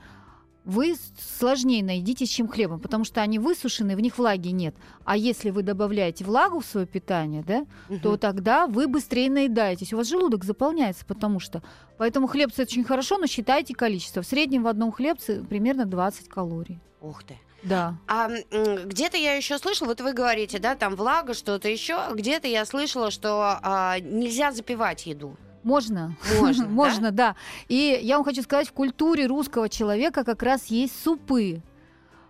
вы 0.66 0.96
сложнее 1.40 1.84
найдитесь, 1.84 2.30
чем 2.30 2.48
хлебом, 2.48 2.80
потому 2.80 3.04
что 3.04 3.22
они 3.22 3.40
высушены, 3.40 3.96
в 3.96 4.00
них 4.02 4.18
влаги 4.18 4.50
нет. 4.50 4.76
А 5.04 5.18
если 5.18 5.50
вы 5.50 5.64
добавляете 5.64 6.24
влагу 6.24 6.60
в 6.60 6.66
свое 6.66 6.86
питание, 6.86 7.44
да, 7.44 7.66
Мгм. 7.88 8.00
то 8.02 8.18
тогда 8.18 8.68
вы 8.68 8.88
быстрее 8.88 9.32
наедаетесь. 9.32 9.94
У 9.94 9.98
вас 9.98 10.08
желудок 10.08 10.44
заполняется, 10.44 11.06
потому 11.06 11.40
что... 11.40 11.64
Поэтому 11.98 12.28
хлебцы 12.28 12.62
очень 12.64 12.84
хорошо, 12.84 13.18
но 13.18 13.26
считайте 13.26 13.74
количество. 13.74 14.22
В 14.22 14.28
среднем 14.28 14.64
в 14.64 14.68
одном 14.68 14.92
хлебце 14.92 15.44
примерно 15.44 15.86
20 15.86 16.30
калорий. 16.30 16.80
Ух 17.02 17.24
ты. 17.24 17.38
Да. 17.64 17.98
А 18.08 18.30
где-то 18.52 19.18
я 19.18 19.34
еще 19.36 19.58
слышала, 19.58 19.90
вот 19.90 20.02
вы 20.02 20.14
говорите, 20.14 20.60
да, 20.60 20.76
там 20.76 20.96
влага, 20.96 21.34
что-то 21.34 21.68
еще. 21.68 22.00
Где-то 22.14 22.48
я 22.48 22.66
слышала, 22.66 23.12
что 23.12 23.60
а, 23.62 24.00
нельзя 24.00 24.52
запивать 24.52 25.06
еду. 25.08 25.36
Можно. 25.64 26.16
Можно, 26.40 26.64
да? 26.68 26.72
Можно, 26.72 27.12
да? 27.12 27.36
И 27.68 28.00
я 28.02 28.16
вам 28.16 28.26
хочу 28.26 28.42
сказать, 28.42 28.68
в 28.68 28.74
культуре 28.74 29.26
русского 29.26 29.70
человека 29.70 30.24
как 30.24 30.44
раз 30.44 30.68
есть 30.68 31.02
супы. 31.04 31.62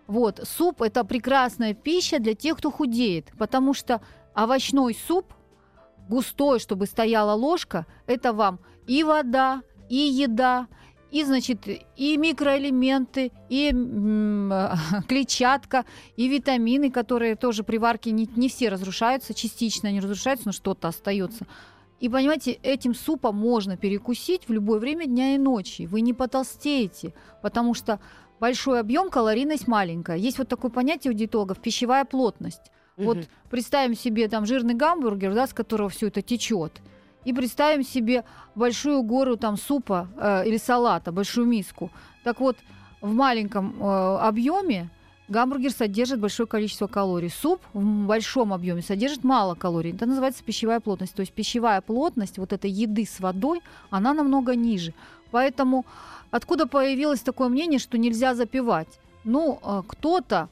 Вот, 0.06 0.40
суп– 0.42 0.82
это 0.82 1.04
прекрасная 1.04 1.72
пища 1.72 2.18
для 2.18 2.34
тех, 2.34 2.58
кто 2.58 2.70
худеет, 2.70 3.30
потому 3.38 3.74
что 3.74 4.00
овощной 4.34 4.96
суп, 5.06 5.32
густой, 6.08 6.58
чтобы 6.58 6.86
стояла 6.86 7.34
ложка, 7.34 7.86
это 8.06 8.32
вам 8.32 8.58
и 8.88 9.04
вода, 9.04 9.62
и 9.88 9.96
еда, 9.96 10.66
и, 11.10 11.24
значит, 11.24 11.66
и 11.96 12.16
микроэлементы, 12.16 13.32
и 13.48 13.70
м, 13.70 14.52
клетчатка, 15.08 15.84
и 16.16 16.28
витамины, 16.28 16.90
которые 16.90 17.36
тоже 17.36 17.62
при 17.62 17.78
варке 17.78 18.10
не, 18.10 18.28
не 18.36 18.48
все 18.48 18.68
разрушаются, 18.68 19.34
частично 19.34 19.88
они 19.88 20.00
разрушаются, 20.00 20.46
но 20.46 20.52
что-то 20.52 20.88
остается. 20.88 21.46
И 22.00 22.08
понимаете, 22.08 22.52
этим 22.52 22.94
супом 22.94 23.36
можно 23.36 23.76
перекусить 23.76 24.48
в 24.48 24.52
любое 24.52 24.80
время 24.80 25.06
дня 25.06 25.34
и 25.34 25.38
ночи. 25.38 25.82
Вы 25.82 26.00
не 26.00 26.14
потолстеете, 26.14 27.12
потому 27.42 27.74
что 27.74 28.00
большой 28.40 28.80
объем, 28.80 29.10
калорийность 29.10 29.68
маленькая. 29.68 30.16
Есть 30.16 30.38
вот 30.38 30.48
такое 30.48 30.70
понятие 30.70 31.12
у 31.12 31.14
диетологов– 31.14 31.58
пищевая 31.62 32.06
плотность. 32.06 32.72
Вот 32.96 33.18
Мгм. 33.18 33.26
представим 33.50 33.94
себе 33.94 34.28
там 34.28 34.46
жирный 34.46 34.74
гамбургер, 34.74 35.34
да, 35.34 35.46
с 35.46 35.52
которого 35.52 35.88
все 35.90 36.08
это 36.08 36.22
течет, 36.22 36.80
и 37.24 37.32
представим 37.32 37.82
себе 37.82 38.24
большую 38.54 39.02
гору 39.02 39.36
там 39.36 39.56
супа 39.58 40.08
э, 40.16 40.46
или 40.46 40.56
салата, 40.56 41.12
большую 41.12 41.46
миску. 41.46 41.90
Так 42.24 42.40
вот, 42.40 42.56
в 43.02 43.12
маленьком 43.12 43.76
э, 43.80 44.16
объеме 44.18 44.88
гамбургер 45.30 45.70
содержит 45.70 46.20
большое 46.20 46.46
количество 46.46 46.86
калорий. 46.86 47.30
Суп 47.30 47.62
в 47.72 48.06
большом 48.06 48.52
объеме 48.52 48.82
содержит 48.82 49.24
мало 49.24 49.54
калорий. 49.54 49.92
Это 49.92 50.04
называется 50.04 50.44
пищевая 50.44 50.80
плотность. 50.80 51.14
То 51.14 51.20
есть 51.20 51.32
пищевая 51.32 51.80
плотность 51.80 52.36
вот 52.38 52.52
этой 52.52 52.70
еды 52.70 53.06
с 53.06 53.20
водой, 53.20 53.62
она 53.88 54.12
намного 54.12 54.54
ниже. 54.54 54.92
Поэтому 55.30 55.86
откуда 56.30 56.66
появилось 56.66 57.20
такое 57.20 57.48
мнение, 57.48 57.78
что 57.78 57.96
нельзя 57.96 58.34
запивать? 58.34 58.88
Ну, 59.24 59.60
э, 59.62 59.82
кто-то 59.86 60.48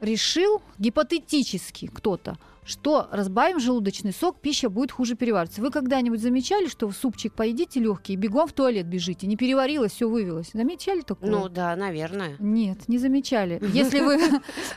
решил, 0.00 0.60
гипотетически 0.78 1.86
кто-то, 1.86 2.36
что 2.68 3.08
разбавим 3.10 3.58
желудочный 3.60 4.12
сок, 4.12 4.40
пища 4.40 4.68
будет 4.68 4.92
хуже 4.92 5.14
перевариваться. 5.14 5.62
Вы 5.62 5.70
когда-нибудь 5.70 6.20
замечали, 6.20 6.68
что 6.68 6.86
в 6.86 6.94
супчик 6.94 7.32
поедите 7.32 7.80
легкий 7.80 8.14
бегом 8.14 8.46
в 8.46 8.52
туалет 8.52 8.86
бежите? 8.86 9.26
Не 9.26 9.36
переварилось, 9.36 9.92
все 9.92 10.06
вывелось. 10.06 10.50
Замечали 10.52 11.00
такое? 11.00 11.30
Ну 11.30 11.48
да, 11.48 11.74
наверное. 11.76 12.36
Нет, 12.38 12.86
не 12.86 12.98
замечали. 12.98 13.58
Если 13.72 14.00
вы, 14.00 14.18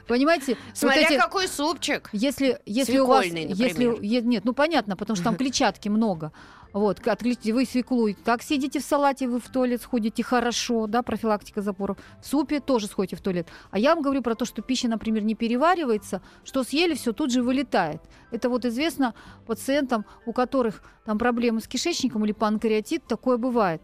понимаете, 0.07 0.57
Смотря 0.73 1.17
какой 1.17 1.49
супчик. 1.49 2.09
если, 2.13 2.59
если 2.65 2.97
у 2.99 3.07
вас, 3.07 3.25
если, 3.25 3.97
нет, 4.01 4.45
ну 4.45 4.53
понятно, 4.53 4.95
потому 4.95 5.15
что 5.15 5.25
там 5.25 5.35
клетчатки 5.35 5.89
много. 5.89 6.31
Вот, 6.73 7.05
отклите 7.05 7.53
вы 7.53 7.65
свеклу, 7.65 8.07
и 8.07 8.13
так 8.13 8.41
сидите 8.41 8.79
в 8.79 8.83
салате, 8.83 9.27
вы 9.27 9.39
в 9.39 9.49
туалет 9.49 9.81
сходите 9.81 10.23
хорошо, 10.23 10.87
да, 10.87 11.01
профилактика 11.03 11.61
запоров. 11.61 11.97
В 12.21 12.25
супе 12.25 12.61
тоже 12.61 12.87
сходите 12.87 13.17
в 13.17 13.21
туалет. 13.21 13.47
А 13.71 13.79
я 13.79 13.93
вам 13.93 14.01
говорю 14.01 14.21
про 14.21 14.35
то, 14.35 14.45
что 14.45 14.61
пища, 14.61 14.87
например, 14.87 15.23
не 15.23 15.35
переваривается, 15.35 16.21
что 16.45 16.63
съели, 16.63 16.93
все 16.93 17.11
тут 17.11 17.31
же 17.31 17.43
вылетает. 17.43 18.01
Это 18.31 18.49
вот 18.49 18.63
известно 18.65 19.13
пациентам, 19.45 20.05
у 20.25 20.31
которых 20.31 20.81
там 21.05 21.17
проблемы 21.17 21.59
с 21.59 21.67
кишечником 21.67 22.23
или 22.23 22.31
панкреатит, 22.31 23.05
такое 23.05 23.37
бывает. 23.37 23.81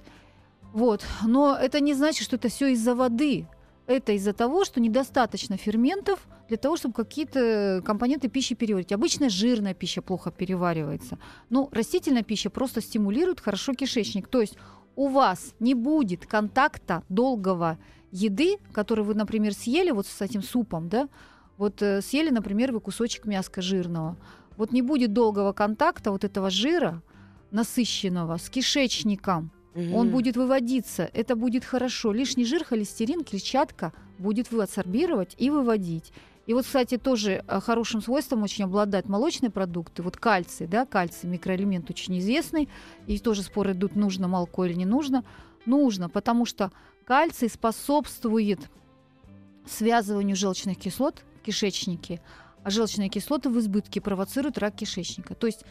Вот. 0.72 1.06
Но 1.26 1.56
это 1.56 1.82
не 1.82 1.94
значит, 1.94 2.24
что 2.24 2.38
это 2.38 2.48
все 2.48 2.68
из-за 2.68 2.96
воды. 2.96 3.48
Это 3.88 4.12
из-за 4.12 4.34
того, 4.34 4.66
что 4.66 4.82
недостаточно 4.82 5.56
ферментов 5.56 6.28
для 6.50 6.58
того, 6.58 6.76
чтобы 6.76 6.94
какие-то 6.94 7.82
компоненты 7.86 8.28
пищи 8.28 8.54
переварить. 8.54 8.92
Обычно 8.92 9.30
жирная 9.30 9.74
пища 9.74 10.02
плохо 10.02 10.30
переваривается. 10.30 11.18
Ну, 11.50 11.70
растительная 11.72 12.24
пища 12.24 12.50
просто 12.50 12.82
стимулирует 12.82 13.40
хорошо 13.40 13.74
кишечник. 13.74 14.28
То 14.28 14.42
есть 14.42 14.58
у 14.98 15.08
вас 15.08 15.54
не 15.60 15.74
будет 15.74 16.26
контакта 16.26 17.04
долгого 17.08 17.78
еды, 18.12 18.58
который 18.74 19.06
вы, 19.06 19.16
например, 19.16 19.54
съели 19.54 19.92
вот 19.92 20.06
с 20.06 20.22
этим 20.22 20.44
супом, 20.44 20.90
да, 20.90 21.08
вот 21.58 21.82
э, 21.82 22.02
съели, 22.02 22.30
например, 22.30 22.72
вы 22.72 22.80
кусочек 22.80 23.26
мяска 23.26 23.62
жирного. 23.62 24.18
Вот 24.58 24.72
не 24.72 24.82
будет 24.82 25.14
долгого 25.14 25.54
контакта 25.54 26.12
вот 26.12 26.24
этого 26.24 26.50
жира 26.50 27.02
насыщенного 27.52 28.38
с 28.38 28.50
кишечником. 28.50 29.52
Он 29.94 30.10
будет 30.10 30.36
выводиться, 30.36 31.10
это 31.14 31.36
будет 31.36 31.64
хорошо. 31.64 32.12
Лишний 32.12 32.46
жир, 32.46 32.64
холестерин, 32.64 33.24
клетчатка 33.24 33.94
будет 34.18 34.52
адсорбировать 34.52 35.36
и 35.38 35.50
выводить. 35.50 36.12
И 36.48 36.54
вот, 36.54 36.66
кстати, 36.66 36.98
тоже 36.98 37.44
э, 37.46 37.60
хорошим 37.60 38.02
свойством 38.02 38.42
очень 38.42 38.64
обладают 38.64 39.10
молочные 39.10 39.52
продукты. 39.52 40.02
Вот 40.02 40.16
кальций, 40.16 40.66
да, 40.66 40.86
кальций, 40.86 41.30
микроэлемент 41.30 41.90
очень 41.90 42.18
известный. 42.20 42.70
И 43.06 43.20
тоже 43.20 43.44
споры 43.44 43.74
идут, 43.74 43.96
нужно 43.96 44.30
молоко 44.30 44.66
или 44.66 44.74
не 44.74 44.86
нужно. 44.86 45.26
Нужно, 45.66 46.10
потому 46.10 46.46
что 46.46 46.72
кальций 47.06 47.50
способствует 47.50 48.62
связыванию 49.68 50.38
желчных 50.38 50.78
кислот 50.78 51.24
в 51.42 51.46
кишечнике, 51.46 52.22
а 52.64 52.70
желчные 52.70 53.10
кислоты 53.10 53.50
в 53.50 53.60
избытке 53.60 54.00
провоцируют 54.00 54.58
рак 54.58 54.76
кишечника. 54.76 55.36
То 55.36 55.48
есть 55.48 55.66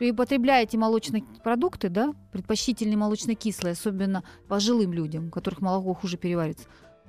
при 0.00 0.12
употребляете 0.12 0.78
молочные 0.78 1.22
продукты, 1.44 1.90
да, 1.90 2.14
предпочтительные 2.32 2.96
молочно-кислые, 2.96 3.72
особенно 3.72 4.24
пожилым 4.48 4.94
людям, 4.94 5.26
у 5.26 5.30
которых 5.30 5.60
молоко 5.60 5.92
хуже 5.92 6.16
переварится, 6.16 6.64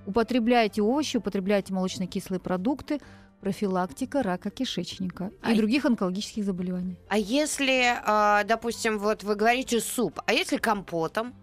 употребляете 0.05 0.81
овощи, 0.81 1.15
употребляете 1.15 1.73
молочно-кислые 1.73 2.41
продукты, 2.41 2.99
профилактика 3.39 4.21
рака 4.23 4.49
кишечника 4.49 5.31
и 5.47 5.53
А- 5.53 5.55
других 5.55 5.85
онкологических 5.85 6.43
заболеваний. 6.43 6.97
А 7.07 7.17
если, 7.17 7.97
а, 8.05 8.43
допустим, 8.43 8.99
вот 8.99 9.23
вы 9.23 9.35
говорите 9.35 9.79
суп, 9.79 10.19
а 10.25 10.33
если 10.33 10.57
компотом? 10.57 11.33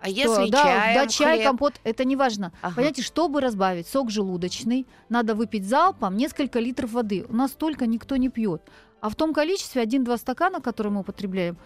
А 0.00 0.08
если 0.08 0.50
да, 0.50 0.62
чаем, 0.64 0.94
да, 0.94 1.06
чай, 1.06 1.36
хлеб? 1.36 1.46
компот, 1.46 1.74
это 1.84 2.04
не 2.04 2.16
важно. 2.16 2.52
Ага. 2.62 2.74
Понимаете, 2.74 3.02
чтобы 3.02 3.40
разбавить 3.40 3.86
сок 3.86 4.10
желудочный, 4.10 4.86
надо 5.08 5.34
выпить 5.34 5.66
залпом 5.66 6.16
несколько 6.16 6.58
литров 6.58 6.92
воды. 6.92 7.24
У 7.28 7.34
нас 7.34 7.52
столько 7.52 7.86
никто 7.86 8.16
не 8.16 8.28
пьет. 8.28 8.62
А 9.06 9.08
в 9.08 9.14
том 9.14 9.32
количестве 9.32 9.84
1-2 9.84 10.18
стакана, 10.18 10.60
которые 10.60 10.92
мы 10.92 11.00
употребляем, 11.02 11.56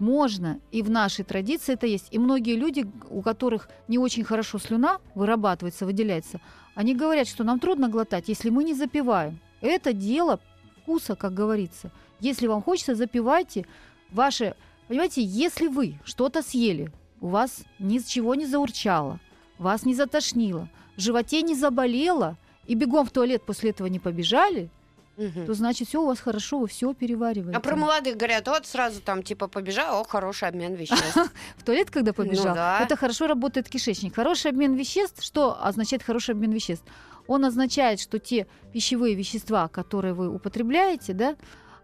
можно. 0.00 0.58
И 0.72 0.82
в 0.82 0.90
нашей 0.90 1.24
традиции 1.24 1.74
это 1.74 1.86
есть. 1.86 2.08
И 2.10 2.18
многие 2.18 2.56
люди, 2.56 2.84
у 3.10 3.22
которых 3.22 3.68
не 3.86 3.96
очень 3.96 4.24
хорошо 4.24 4.58
слюна 4.58 4.98
вырабатывается, 5.14 5.86
выделяется, 5.86 6.40
они 6.74 6.96
говорят, 6.96 7.28
что 7.28 7.44
нам 7.44 7.60
трудно 7.60 7.88
глотать, 7.88 8.26
если 8.26 8.50
мы 8.50 8.64
не 8.64 8.74
запиваем. 8.74 9.38
Это 9.60 9.92
дело 9.92 10.40
вкуса, 10.82 11.14
как 11.14 11.32
говорится. 11.32 11.92
Если 12.18 12.48
вам 12.48 12.60
хочется, 12.60 12.96
запивайте 12.96 13.66
ваше... 14.10 14.56
Понимаете, 14.88 15.22
если 15.22 15.68
вы 15.68 15.94
что-то 16.02 16.42
съели, 16.42 16.90
у 17.20 17.28
вас 17.28 17.62
ничего 17.78 18.34
не 18.34 18.46
заурчало, 18.46 19.20
вас 19.58 19.84
не 19.84 19.94
затошнило, 19.94 20.68
в 20.96 21.00
животе 21.00 21.42
не 21.42 21.54
заболело, 21.54 22.36
и 22.66 22.74
бегом 22.74 23.06
в 23.06 23.12
туалет 23.12 23.46
после 23.46 23.70
этого 23.70 23.86
не 23.86 24.00
побежали, 24.00 24.70
Мгм. 25.16 25.46
то 25.46 25.54
значит 25.54 25.88
все 25.88 26.00
у 26.02 26.06
вас 26.06 26.18
хорошо, 26.20 26.58
вы 26.60 26.66
все 26.66 26.94
перевариваете. 26.94 27.56
А 27.56 27.60
про 27.60 27.76
молодых 27.76 28.16
говорят, 28.16 28.46
вот 28.48 28.66
сразу 28.66 29.00
там 29.02 29.22
типа 29.22 29.48
побежал, 29.48 30.00
о, 30.00 30.04
хороший 30.04 30.48
обмен 30.48 30.74
веществ. 30.74 31.16
В 31.56 31.62
туалет, 31.64 31.90
когда 31.90 32.12
побежал, 32.12 32.48
Ну 32.48 32.54
да. 32.54 32.80
это 32.80 32.96
хорошо 32.96 33.26
работает 33.26 33.68
кишечник. 33.68 34.14
Хороший 34.14 34.50
обмен 34.50 34.74
веществ, 34.74 35.22
что 35.22 35.62
означает 35.62 36.02
хороший 36.02 36.30
обмен 36.34 36.52
веществ? 36.52 36.84
Он 37.26 37.44
означает, 37.44 38.00
что 38.00 38.18
те 38.18 38.46
пищевые 38.72 39.14
вещества, 39.14 39.68
которые 39.68 40.14
вы 40.14 40.28
употребляете, 40.34 41.12
да, 41.12 41.36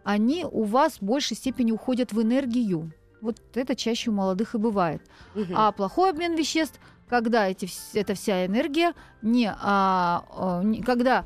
они 0.02 0.44
у 0.50 0.64
вас 0.64 0.94
в 0.94 1.02
большей 1.02 1.36
степени 1.36 1.72
уходят 1.72 2.12
в 2.12 2.22
энергию. 2.22 2.90
Вот 3.20 3.36
это 3.54 3.74
чаще 3.74 4.10
у 4.10 4.14
молодых 4.14 4.54
и 4.54 4.58
бывает. 4.58 5.02
А 5.54 5.72
плохой 5.72 6.10
обмен 6.10 6.34
веществ, 6.36 6.78
когда 7.08 7.48
эти, 7.48 7.68
эта 7.94 8.14
вся 8.14 8.46
энергия 8.46 8.92
не, 9.22 9.48
а, 9.48 10.24
а, 10.30 10.62
не- 10.62 10.82
когда 10.82 11.24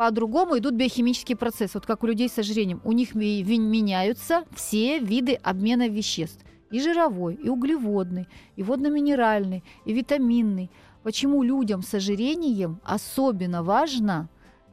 по-другому 0.00 0.56
идут 0.56 0.76
биохимические 0.76 1.36
процессы, 1.36 1.72
вот 1.74 1.84
как 1.84 2.02
у 2.02 2.06
людей 2.06 2.30
с 2.30 2.38
ожирением. 2.38 2.80
У 2.84 2.92
них 2.92 3.14
меняются 3.14 4.44
все 4.54 4.98
виды 4.98 5.34
обмена 5.34 5.88
веществ. 5.88 6.42
И 6.70 6.80
жировой, 6.80 7.34
и 7.34 7.50
углеводный, 7.50 8.26
и 8.56 8.62
водно-минеральный, 8.62 9.62
и 9.84 9.92
витаминный. 9.92 10.70
Почему 11.02 11.42
людям 11.42 11.82
с 11.82 11.92
ожирением 11.92 12.80
особенно 12.82 13.62
важно 13.62 14.30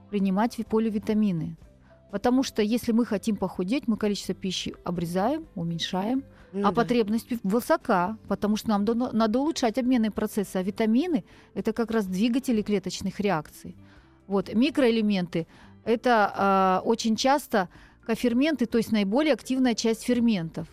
принимать 0.09 0.57
ви- 0.57 0.63
поливитамины? 0.63 1.57
Потому 2.09 2.41
что 2.43 2.61
если 2.61 2.93
мы 2.93 3.05
хотим 3.05 3.35
похудеть, 3.35 3.85
мы 3.85 3.97
количество 3.97 4.33
пищи 4.33 4.75
обрезаем, 4.85 5.45
уменьшаем, 5.55 6.23
Ну 6.53 6.61
а 6.61 6.69
да. 6.69 6.71
потребность 6.71 7.27
высока, 7.43 8.17
потому 8.29 8.55
что 8.55 8.69
нам 8.69 8.85
надо 8.85 9.39
улучшать 9.39 9.77
обменные 9.77 10.11
процессы, 10.11 10.55
а 10.55 10.63
витамины– 10.63 11.25
это 11.53 11.73
как 11.73 11.91
раз 11.91 12.05
двигатели 12.05 12.61
клеточных 12.61 13.19
реакций. 13.19 13.75
Вот, 14.27 14.53
микроэлементы– 14.53 15.47
это 15.85 16.31
а, 16.35 16.81
очень 16.83 17.15
часто 17.15 17.69
коферменты, 18.05 18.65
то 18.65 18.77
есть 18.77 18.91
наиболее 18.91 19.33
активная 19.33 19.73
часть 19.73 20.03
ферментов. 20.03 20.67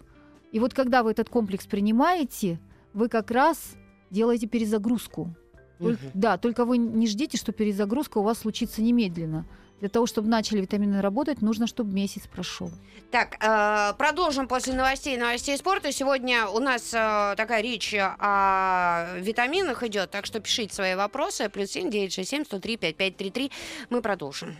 И 0.53 0.59
вот 0.61 0.75
когда 0.75 1.03
вы 1.03 1.13
этот 1.13 1.29
комплекс 1.29 1.67
принимаете, 1.67 2.61
вы 2.93 3.09
как 3.09 3.31
раз 3.31 3.75
делаете 4.11 4.47
перезагрузку. 4.47 5.35
Мгм. 5.79 5.99
Да, 6.15 6.39
только 6.39 6.65
вы 6.65 6.79
не 6.79 7.07
ждите, 7.07 7.37
что 7.37 7.53
перезагрузка 7.53 8.19
у 8.19 8.23
вас 8.23 8.39
случится 8.39 8.83
немедленно. 8.83 9.47
Для 9.81 9.89
того, 9.89 10.07
чтобы 10.07 10.29
начали 10.29 10.61
витамины 10.61 11.03
работать, 11.03 11.43
нужно, 11.43 11.67
чтобы 11.67 11.93
месяц 11.93 12.27
прошел. 12.27 12.71
Так, 13.11 13.37
э, 13.41 13.93
продолжим 13.99 14.49
после 14.49 14.73
новостей 14.73 15.17
новостей 15.17 15.57
спорта. 15.59 15.93
Сегодня 15.93 16.47
у 16.47 16.59
нас 16.59 16.95
э, 16.95 17.35
такая 17.37 17.61
речь 17.61 17.95
о 17.99 19.17
витаминах 19.19 19.83
идет, 19.83 20.11
так 20.11 20.27
что 20.27 20.41
пишите 20.41 20.75
свои 20.75 20.95
вопросы. 20.95 21.49
Плюс 21.49 21.71
семь 21.71 21.91
девять 21.91 22.13
шесть 22.13 22.31
семь 22.31 22.45
сто 22.45 22.59
три 22.61 22.77
пять 22.77 22.97
пять 22.97 23.17
три 23.17 23.31
три. 23.31 23.53
Мы 23.91 24.01
продолжим. 24.01 24.57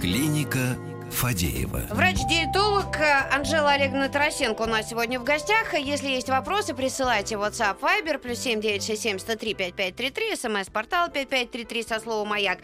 Клиника 0.00 0.76
Фадеева. 1.10 1.82
Врач-диетолог 1.90 2.96
э, 2.98 3.34
Анжела 3.34 3.72
Олеговна 3.72 4.08
Тарасенко 4.08 4.62
у 4.62 4.66
нас 4.66 4.88
сегодня 4.88 5.18
в 5.18 5.24
гостях. 5.24 5.74
Если 5.74 6.08
есть 6.08 6.28
вопросы, 6.28 6.74
присылайте 6.74 7.36
в 7.36 7.42
WhatsApp 7.42 7.80
Viber 7.80 8.18
плюс 8.18 8.38
семь 8.38 8.60
девять 8.60 8.84
шесть 8.84 9.02
семь 9.02 9.18
сто 9.18 9.34
три 9.34 9.54
пять 9.54 9.74
пять 9.74 9.96
три 9.96 10.10
три, 10.10 10.36
смс-портал 10.36 11.10
пять 11.10 11.28
пять 11.28 11.50
три 11.50 11.64
три 11.64 11.82
со 11.82 11.98
словом 11.98 12.28
«Маяк». 12.28 12.58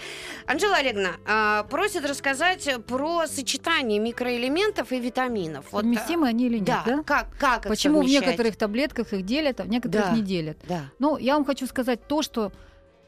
Анжела 0.47 0.77
Олеговна 0.77 1.13
э, 1.27 1.65
просит 1.69 2.05
рассказать 2.09 2.69
про 2.87 3.27
сочетание 3.27 3.99
микроэлементов 3.99 4.93
и 4.93 5.01
витаминов. 5.01 5.67
Вот, 5.73 5.81
э, 5.81 5.87
Совместимы 5.87 6.29
они 6.29 6.47
или 6.47 6.59
нет, 6.59 6.67
да, 6.67 6.83
да? 6.87 7.03
Как, 7.03 7.27
как 7.39 7.63
Почему 7.69 8.03
в 8.03 8.07
некоторых 8.07 8.57
таблетках 8.57 9.13
их 9.13 9.25
делят, 9.25 9.61
а 9.61 9.65
в 9.65 9.69
некоторых 9.69 10.11
Да. 10.11 10.15
не 10.15 10.23
делят? 10.23 10.59
Да. 10.69 10.91
Ну, 10.99 11.17
я 11.17 11.35
вам 11.35 11.45
хочу 11.45 11.67
сказать 11.67 12.07
то, 12.07 12.23
что 12.23 12.53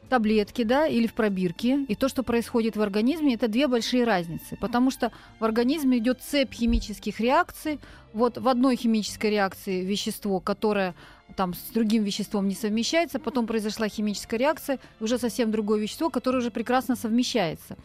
таблетки, 0.07 0.63
да, 0.63 0.87
или 0.87 1.07
в 1.07 1.13
пробирке, 1.13 1.83
и 1.87 1.95
то, 1.95 2.09
что 2.09 2.23
происходит 2.23 2.75
в 2.75 2.81
организме, 2.81 3.35
это 3.35 3.47
две 3.47 3.67
большие 3.67 4.03
разницы. 4.03 4.57
Потому 4.59 4.91
что 4.91 5.11
в 5.39 5.45
организме 5.45 5.99
идет 5.99 6.21
цепь 6.21 6.53
химических 6.53 7.19
реакций. 7.19 7.79
Вот 8.13 8.37
в 8.37 8.47
одной 8.47 8.75
химической 8.75 9.29
реакции 9.29 9.85
вещество, 9.85 10.39
которое 10.39 10.95
там 11.35 11.53
с 11.53 11.71
другим 11.73 12.03
веществом 12.03 12.47
не 12.47 12.55
совмещается, 12.55 13.19
потом 13.19 13.45
произошла 13.45 13.87
химическая 13.87 14.39
реакция, 14.39 14.79
уже 14.99 15.19
совсем 15.19 15.51
другое 15.51 15.79
вещество, 15.79 16.09
которое 16.09 16.39
уже 16.39 16.51
прекрасно 16.51 16.95
совмещается. 16.95 17.77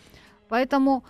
Поэтому 0.49 1.05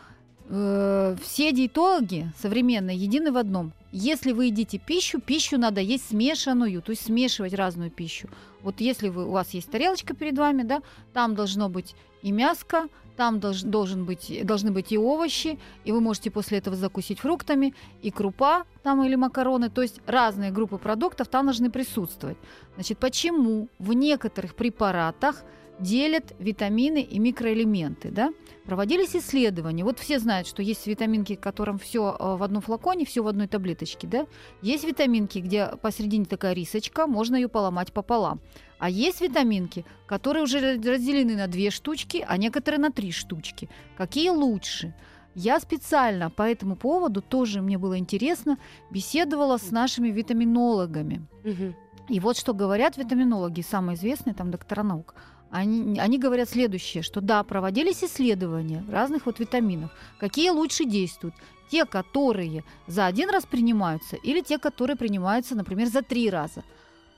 э, 0.53 1.17
все 1.23 1.53
диетологи 1.53 2.31
современные 2.38 2.97
едины 2.97 3.33
в 3.33 3.37
одном. 3.37 3.73
Если 3.91 4.33
вы 4.33 4.47
едите 4.47 4.79
пищу, 4.79 5.21
пищу 5.21 5.59
надо 5.59 5.81
есть 5.81 6.09
смешанную, 6.09 6.83
то 6.83 6.93
есть 6.93 7.07
смешивать 7.07 7.55
разную 7.55 7.91
пищу. 7.91 8.29
Вот 8.62 8.81
если 8.81 9.09
вы, 9.09 9.27
у 9.27 9.33
вас 9.33 9.55
есть 9.55 9.71
тарелочка 9.71 10.15
перед 10.15 10.38
вами, 10.38 10.62
да, 10.62 10.83
там 11.12 11.35
должно 11.35 11.69
быть 11.69 11.95
и 12.23 12.31
мяско, 12.33 12.88
там 13.17 13.38
долж- 13.38 13.67
должен 13.67 14.05
быть, 14.05 14.41
должны 14.45 14.71
быть 14.71 14.93
и 14.93 14.99
овощи, 14.99 15.59
и 15.85 15.93
вы 15.93 16.01
можете 16.01 16.31
после 16.31 16.59
этого 16.59 16.77
закусить 16.77 17.21
фруктами, 17.21 17.75
и 18.03 18.11
крупа 18.11 18.65
там 18.83 19.03
или 19.05 19.17
макароны, 19.17 19.71
то 19.71 19.83
есть 19.83 20.01
разные 20.07 20.51
группы 20.51 20.79
продуктов 20.79 21.29
там 21.29 21.47
должны 21.47 21.71
присутствовать. 21.71 22.37
Значит, 22.75 22.99
почему 22.99 23.69
в 23.79 23.93
некоторых 23.93 24.55
препаратах 24.55 25.43
делят 25.78 26.35
витамины 26.38 27.02
и 27.02 27.18
микроэлементы, 27.18 28.11
да? 28.11 28.32
Проводились 28.64 29.16
исследования. 29.16 29.85
Вот 29.85 29.98
все 29.98 30.18
знают, 30.18 30.46
что 30.46 30.62
есть 30.62 30.87
витаминки, 30.87 31.35
которым 31.35 31.78
все 31.78 32.16
в 32.18 32.42
одном 32.42 32.62
флаконе, 32.62 33.04
все 33.04 33.22
в 33.22 33.26
одной 33.26 33.48
таблеточке, 33.48 34.06
да? 34.06 34.26
Есть 34.61 34.85
витаминки, 34.85 35.38
где 35.38 35.68
посередине 35.80 36.24
такая 36.24 36.52
рисочка, 36.52 37.06
можно 37.06 37.37
ее 37.37 37.48
поломать 37.48 37.92
пополам. 37.92 38.40
А 38.78 38.90
есть 38.90 39.20
витаминки, 39.20 39.85
которые 40.06 40.44
уже 40.44 40.58
разделены 40.58 41.37
на 41.37 41.46
две 41.46 41.70
штучки, 41.70 42.24
а 42.26 42.37
некоторые 42.37 42.80
на 42.80 42.90
три 42.90 43.12
штучки. 43.12 43.68
Какие 43.96 44.30
лучше? 44.30 44.94
Я 45.35 45.61
специально 45.61 46.30
по 46.30 46.42
этому 46.42 46.76
поводу, 46.76 47.22
тоже 47.22 47.62
мне 47.62 47.78
было 47.78 47.98
интересно, 47.98 48.58
беседовала 48.90 49.56
с 49.56 49.70
нашими 49.70 50.08
витаминологами. 50.08 51.26
Мгм. 51.42 51.74
И 52.08 52.20
вот 52.20 52.37
что 52.37 52.52
говорят 52.52 52.96
витаминологи, 52.98 53.62
самые 53.62 53.96
известные 53.96 54.35
там 54.35 54.50
доктора 54.50 54.82
наук. 54.82 55.14
Они, 55.53 56.01
они 56.01 56.19
говорят 56.19 56.49
следующее, 56.49 57.03
что 57.03 57.21
да, 57.21 57.43
проводились 57.45 58.03
исследования 58.03 58.83
разных 58.91 59.27
вот 59.27 59.38
витаминов. 59.38 59.91
Какие 60.19 60.49
лучше 60.49 60.87
действуют? 60.87 61.35
Те, 61.71 61.85
которые 61.85 62.65
за 62.87 63.05
один 63.05 63.29
раз 63.29 63.45
принимаются, 63.45 64.17
или 64.17 64.41
те, 64.41 64.59
которые 64.59 64.97
принимаются, 64.97 65.55
например, 65.55 65.88
за 65.88 66.01
три 66.01 66.31
раза. 66.31 66.65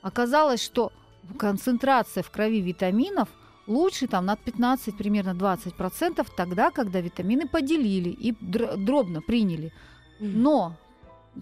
Оказалось, 0.01 0.61
что 0.61 0.91
концентрация 1.37 2.23
в 2.23 2.29
крови 2.29 2.59
витаминов 2.59 3.29
лучше 3.67 4.05
там 4.07 4.25
на 4.25 4.35
15, 4.35 4.97
примерно 4.97 5.29
20% 5.29 6.27
тогда, 6.35 6.71
когда 6.71 6.99
витамины 6.99 7.47
поделили 7.47 8.09
и 8.09 8.33
др- 8.33 8.75
дробно 8.75 9.21
приняли. 9.21 9.71
Но, 10.19 10.75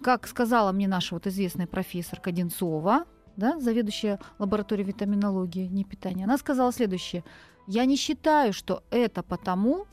как 0.00 0.28
сказала 0.28 0.70
мне 0.70 0.86
наша 0.86 1.16
вот 1.16 1.26
известная 1.26 1.66
профессор 1.66 2.20
Каденцова, 2.20 3.04
да, 3.36 3.58
заведующая 3.60 4.18
лабораторией 4.38 4.86
витаминологии, 4.86 5.66
не 5.66 5.84
питания, 5.84 6.24
она 6.24 6.38
сказала 6.38 6.72
следующее. 6.72 7.24
Я 7.66 7.84
не 7.84 7.96
считаю, 7.96 8.52
что 8.52 8.82
это 8.90 9.22
потому, 9.22 9.86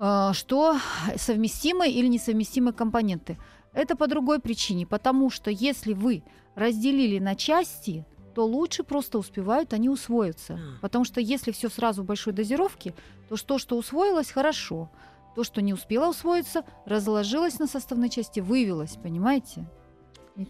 э, 0.00 0.30
что 0.32 0.76
совместимые 1.16 1.92
или 1.92 2.06
несовместимые 2.06 2.72
компоненты. 2.72 3.36
Это 3.72 3.96
по 3.96 4.06
другой 4.06 4.40
причине, 4.40 4.86
потому 4.86 5.30
что 5.30 5.50
если 5.50 5.92
вы 5.92 6.22
разделили 6.54 7.18
на 7.18 7.34
части, 7.36 8.04
то 8.34 8.46
лучше 8.46 8.84
просто 8.84 9.18
успевают 9.18 9.72
они 9.72 9.88
усвоиться. 9.88 10.60
Потому 10.80 11.04
что 11.04 11.20
если 11.20 11.50
все 11.50 11.68
сразу 11.68 12.02
в 12.02 12.06
большой 12.06 12.32
дозировке, 12.32 12.94
то 13.28 13.36
то, 13.36 13.58
что 13.58 13.76
усвоилось, 13.76 14.30
хорошо. 14.30 14.90
То, 15.34 15.44
что 15.44 15.60
не 15.60 15.74
успело 15.74 16.08
усвоиться, 16.08 16.64
разложилось 16.84 17.58
на 17.58 17.66
составные 17.66 18.10
части, 18.10 18.40
вывелось, 18.40 18.96
понимаете? 18.96 19.66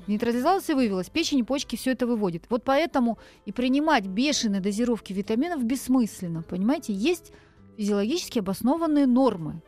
Нейтрализовалось 0.07 0.68
и 0.68 0.74
вывелось. 0.74 1.09
Печень 1.09 1.38
и 1.38 1.42
почки 1.42 1.77
все 1.77 1.92
это 1.92 2.07
выводит. 2.07 2.44
Вот 2.51 2.62
поэтому 2.62 3.18
и 3.46 3.53
принимать 3.53 4.07
бешеные 4.07 4.61
дозировки 4.61 5.12
витаминов 5.12 5.64
бессмысленно, 5.64 6.42
понимаете? 6.42 6.92
Есть 6.92 7.33
физиологически 7.79 8.40
обоснованные 8.40 9.07
нормы. 9.07 9.62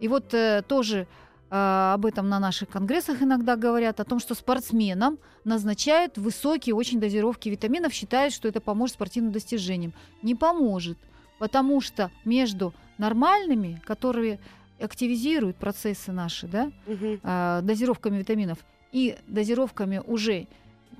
И 0.00 0.08
вот 0.08 0.34
э, 0.34 0.62
тоже 0.68 1.06
э, 1.50 1.92
об 1.94 2.04
этом 2.04 2.28
на 2.28 2.38
наших 2.38 2.68
конгрессах 2.68 3.22
иногда 3.22 3.56
говорят, 3.56 4.00
о 4.00 4.04
том, 4.04 4.18
что 4.18 4.34
спортсменам 4.34 5.18
назначают 5.44 6.18
высокие 6.18 6.74
очень 6.74 7.00
дозировки 7.00 7.48
витаминов, 7.48 7.94
считают, 7.94 8.34
что 8.34 8.48
это 8.48 8.60
поможет 8.60 8.96
спортивным 8.96 9.32
достижениям. 9.32 9.94
Не 10.22 10.34
поможет, 10.34 10.98
потому 11.38 11.80
что 11.80 12.10
между 12.26 12.74
нормальными, 12.98 13.80
которые 13.86 14.40
активизируют 14.78 15.56
процессы 15.56 16.12
наши, 16.12 16.48
да, 16.48 16.70
э, 16.86 17.60
дозировками 17.62 18.18
витаминов 18.18 18.58
и 18.94 19.16
дозировками 19.26 20.00
уже 20.06 20.46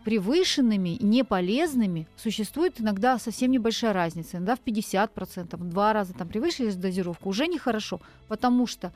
превышенными, 0.05 0.99
неполезными, 1.01 2.09
существует 2.17 2.81
иногда 2.81 3.19
совсем 3.19 3.53
небольшая 3.53 3.93
разница. 3.93 4.37
Иногда 4.37 4.57
в 4.57 4.61
50%, 4.61 5.57
в 5.57 5.69
два 5.71 5.93
раза 5.93 6.13
там 6.13 6.29
превысили 6.29 6.71
дозировку, 6.73 7.29
уже 7.29 7.47
нехорошо, 7.47 8.01
потому 8.29 8.67
что 8.67 8.93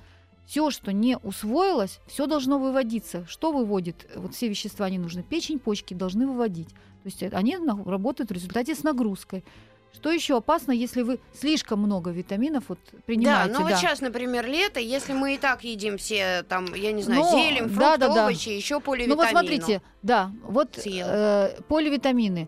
все, 0.47 0.71
что 0.71 0.93
не 0.93 1.17
усвоилось, 1.17 2.01
все 2.09 2.27
должно 2.27 2.59
выводиться. 2.59 3.25
Что 3.29 3.53
выводит? 3.53 4.11
Вот 4.17 4.35
все 4.35 4.49
вещества 4.49 4.91
не 4.91 4.99
нужны. 4.99 5.23
Печень, 5.23 5.61
почки 5.61 5.95
должны 5.95 6.27
выводить. 6.27 6.69
То 6.69 7.07
есть 7.07 7.23
они 7.23 7.57
работают 7.57 8.31
в 8.31 8.35
результате 8.35 8.75
с 8.75 8.83
нагрузкой. 8.83 9.45
Что 9.92 10.11
еще 10.12 10.37
опасно, 10.37 10.70
если 10.70 11.03
вы 11.03 11.18
слишком 11.33 11.81
много 11.81 12.11
витаминов 12.11 12.64
вот, 12.68 12.79
Да, 12.92 12.98
принимаете? 13.07 13.53
ну 13.53 13.62
вот 13.62 13.72
сейчас, 13.77 14.01
например, 14.01 14.46
лето, 14.46 14.79
если 14.79 15.12
мы 15.12 15.35
и 15.35 15.38
так 15.38 15.64
едим 15.64 15.98
все, 15.98 16.44
там, 16.48 16.72
я 16.74 16.92
не 16.92 17.03
знаю, 17.03 17.22
Но, 17.22 17.31
зелень, 17.31 17.64
фрукты, 17.68 17.79
да, 17.81 17.96
да, 17.96 18.14
да. 18.14 18.24
овощи, 18.27 18.51
еще 18.51 18.74
Ну 18.77 18.81
поливитамину. 18.83 19.16
вот 19.16 19.29
смотрите, 19.31 19.83
да, 20.03 20.31
вот 20.44 20.68
Съел. 20.77 21.07
э, 21.09 21.57
поливитамины. 21.66 22.46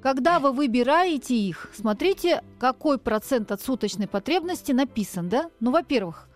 Когда 0.00 0.38
вы 0.38 0.52
выбираете 0.52 1.34
их, 1.34 1.70
смотрите, 1.74 2.42
какой 2.58 2.96
процент 2.96 3.52
от 3.52 3.60
суточной 3.60 4.08
потребности 4.08 4.72
написан, 4.72 5.28
да? 5.28 5.50
Ну, 5.60 5.72
во-первых, 5.72 6.29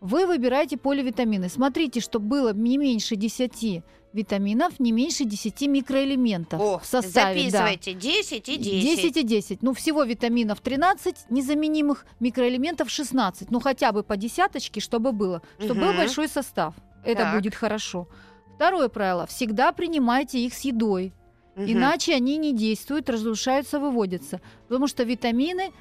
вы 0.00 0.26
выбираете 0.26 0.76
поливитамины. 0.76 1.48
Смотрите, 1.48 2.00
чтобы 2.00 2.26
было 2.26 2.52
не 2.54 2.78
меньше 2.78 3.16
10 3.16 3.82
витаминов, 4.12 4.80
не 4.80 4.92
меньше 4.92 5.24
10 5.24 5.62
микроэлементов 5.68 6.60
О, 6.60 6.78
в 6.78 6.86
составе. 6.86 7.44
да. 7.50 7.66
записывайте 7.66 7.92
10 7.94 8.48
и 8.48 8.56
10. 8.56 8.82
10 8.82 9.16
и 9.18 9.22
10. 9.22 9.62
Ну, 9.62 9.72
всего 9.74 10.02
витаминов 10.04 10.60
13, 10.60 11.16
незаменимых 11.30 12.06
микроэлементов 12.18 12.90
16. 12.90 13.50
Ну, 13.50 13.60
хотя 13.60 13.92
бы 13.92 14.02
по 14.02 14.16
десяточке, 14.16 14.80
чтобы 14.80 15.12
было. 15.12 15.42
Чтобы 15.58 15.80
был 15.80 15.88
Мгм. 15.88 15.96
большой 15.98 16.28
состав. 16.28 16.74
Это 17.04 17.22
Так. 17.22 17.34
будет 17.36 17.54
хорошо. 17.54 18.08
Второе 18.56 18.88
правило. 18.88 19.26
Всегда 19.26 19.70
принимайте 19.72 20.38
их 20.38 20.54
с 20.54 20.60
едой. 20.60 21.12
Мгм. 21.56 21.66
Иначе 21.72 22.14
они 22.14 22.36
не 22.36 22.52
действуют, 22.52 23.08
разрушаются, 23.10 23.78
выводятся. 23.78 24.40
Потому 24.68 24.86
что 24.86 25.02
витамины 25.04 25.72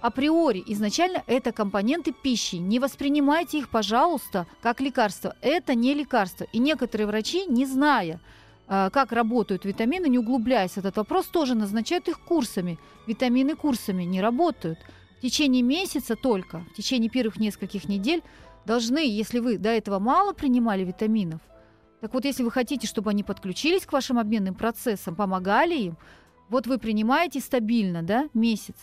априори 0.00 0.62
изначально 0.66 1.22
это 1.26 1.52
компоненты 1.52 2.12
пищи. 2.12 2.56
Не 2.56 2.78
воспринимайте 2.78 3.58
их, 3.58 3.68
пожалуйста, 3.68 4.46
как 4.62 4.80
лекарство. 4.80 5.34
Это 5.40 5.74
не 5.74 5.94
лекарство. 5.94 6.46
И 6.52 6.58
некоторые 6.58 7.06
врачи, 7.06 7.46
не 7.46 7.66
зная, 7.66 8.20
а, 8.68 8.90
как 8.90 9.12
работают 9.12 9.64
витамины, 9.64 10.06
не 10.08 10.18
углубляясь 10.18 10.72
в 10.72 10.78
этот 10.78 10.96
вопрос, 10.96 11.26
тоже 11.26 11.54
назначают 11.54 12.08
их 12.08 12.20
курсами. 12.20 12.78
Витамины 13.06 13.54
курсами 13.54 14.04
не 14.04 14.20
работают. 14.20 14.78
В 15.18 15.22
течение 15.22 15.62
месяца 15.62 16.14
только, 16.14 16.58
в 16.72 16.74
течение 16.74 17.10
первых 17.10 17.38
нескольких 17.38 17.88
недель 17.88 18.22
должны, 18.64 18.98
если 18.98 19.38
вы 19.38 19.58
до 19.58 19.70
этого 19.70 19.98
мало 19.98 20.32
принимали 20.32 20.84
витаминов, 20.84 21.40
так 22.00 22.12
вот, 22.12 22.24
если 22.24 22.42
вы 22.42 22.50
хотите, 22.50 22.86
чтобы 22.86 23.10
они 23.10 23.22
подключились 23.22 23.86
к 23.86 23.92
вашим 23.92 24.18
обменным 24.18 24.54
процессам, 24.54 25.16
помогали 25.16 25.74
им, 25.74 25.98
вот 26.48 26.66
вы 26.66 26.78
принимаете 26.78 27.40
стабильно, 27.40 28.02
да, 28.02 28.28
месяц. 28.34 28.76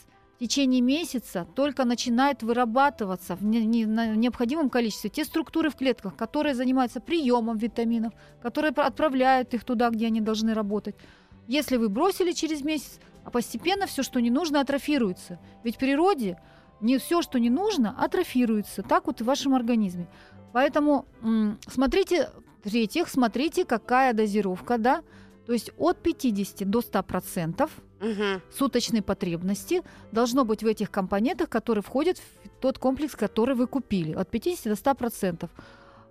Течение 0.43 0.82
месяца 0.82 1.47
только 1.56 1.86
начинают 1.86 2.43
вырабатываться 2.43 3.38
в 3.38 3.45
необходимом 3.45 4.69
количестве 4.69 5.10
те 5.10 5.23
структуры 5.23 5.69
в 5.69 5.77
клетках, 5.77 6.17
которые 6.17 6.53
занимаются 6.53 6.99
приемом 6.99 7.58
витаминов, 7.58 8.12
которые 8.41 8.71
отправляют 8.71 9.53
их 9.53 9.63
туда, 9.63 9.89
где 9.89 10.08
они 10.08 10.19
должны 10.19 10.53
работать. 10.53 10.95
Если 11.47 11.77
вы 11.77 11.88
бросили 11.88 12.34
через 12.34 12.62
месяц, 12.62 12.99
а 13.23 13.29
постепенно 13.29 13.88
все, 13.88 14.03
что 14.03 14.19
не 14.19 14.29
нужно, 14.29 14.60
атрофируется. 14.60 15.39
Ведь 15.63 15.77
в 15.77 15.79
природе 15.79 16.38
не 16.82 16.97
все, 16.97 17.21
что 17.21 17.39
не 17.39 17.49
нужно, 17.49 17.95
атрофируется. 17.97 18.84
Так 18.84 19.08
вот 19.08 19.21
и 19.21 19.23
в 19.23 19.27
вашем 19.27 19.56
организме. 19.56 20.10
Поэтому 20.51 21.06
смотрите, 21.69 22.32
в-третьих, 22.65 23.08
смотрите, 23.08 23.63
какая 23.63 24.12
дозировка, 24.12 24.77
да, 24.77 25.03
то 25.45 25.53
есть 25.53 25.71
от 25.77 26.03
50 26.03 26.69
до 26.69 26.82
100 26.82 27.03
процентов 27.03 27.71
Мгм. 28.03 28.41
суточной 28.57 29.01
потребности 29.01 29.81
должно 30.11 30.43
быть 30.45 30.63
в 30.63 30.67
этих 30.67 30.91
компонентах, 30.91 31.49
которые 31.49 31.81
входят 31.83 32.17
в 32.17 32.49
тот 32.59 32.77
комплекс, 32.77 33.15
который 33.15 33.55
вы 33.55 33.67
купили, 33.67 34.13
от 34.13 34.29
50 34.29 34.65
до 34.65 34.75
100 34.75 34.95
процентов. 34.95 35.49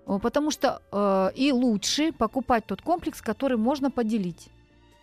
Э, 0.06 0.18
Потому 0.22 0.50
что 0.50 0.80
э, 0.92 1.30
и 1.36 1.52
лучше 1.52 2.12
покупать 2.12 2.66
тот 2.66 2.82
комплекс, 2.82 3.20
который 3.22 3.56
можно 3.58 3.90
поделить. 3.90 4.48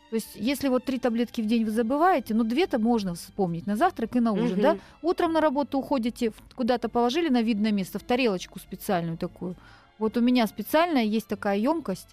То 0.10 0.16
есть, 0.16 0.30
если 0.36 0.70
вот 0.70 0.84
три 0.86 0.98
таблетки 0.98 1.42
в 1.42 1.46
день 1.46 1.64
вы 1.66 1.72
забываете, 1.72 2.34
ну 2.34 2.44
две-то 2.44 2.80
можно 2.80 3.14
вспомнить 3.14 3.68
на 3.68 3.76
завтрак 3.76 4.16
и 4.16 4.20
на 4.20 4.32
ужин, 4.32 4.54
Мгм. 4.54 4.62
да? 4.62 4.78
Утром 5.04 5.34
на 5.34 5.42
работу 5.42 5.78
уходите, 5.78 6.32
куда-то 6.56 6.90
положили 6.90 7.30
на 7.30 7.44
видное 7.44 7.72
место, 7.72 8.00
в 8.00 8.04
тарелочку 8.04 8.60
специальную 8.60 9.18
такую. 9.18 9.56
Вот 10.00 10.18
у 10.18 10.22
меня 10.22 10.48
специальная 10.48 11.04
есть 11.04 11.28
такая 11.28 11.58
емкость. 11.58 12.08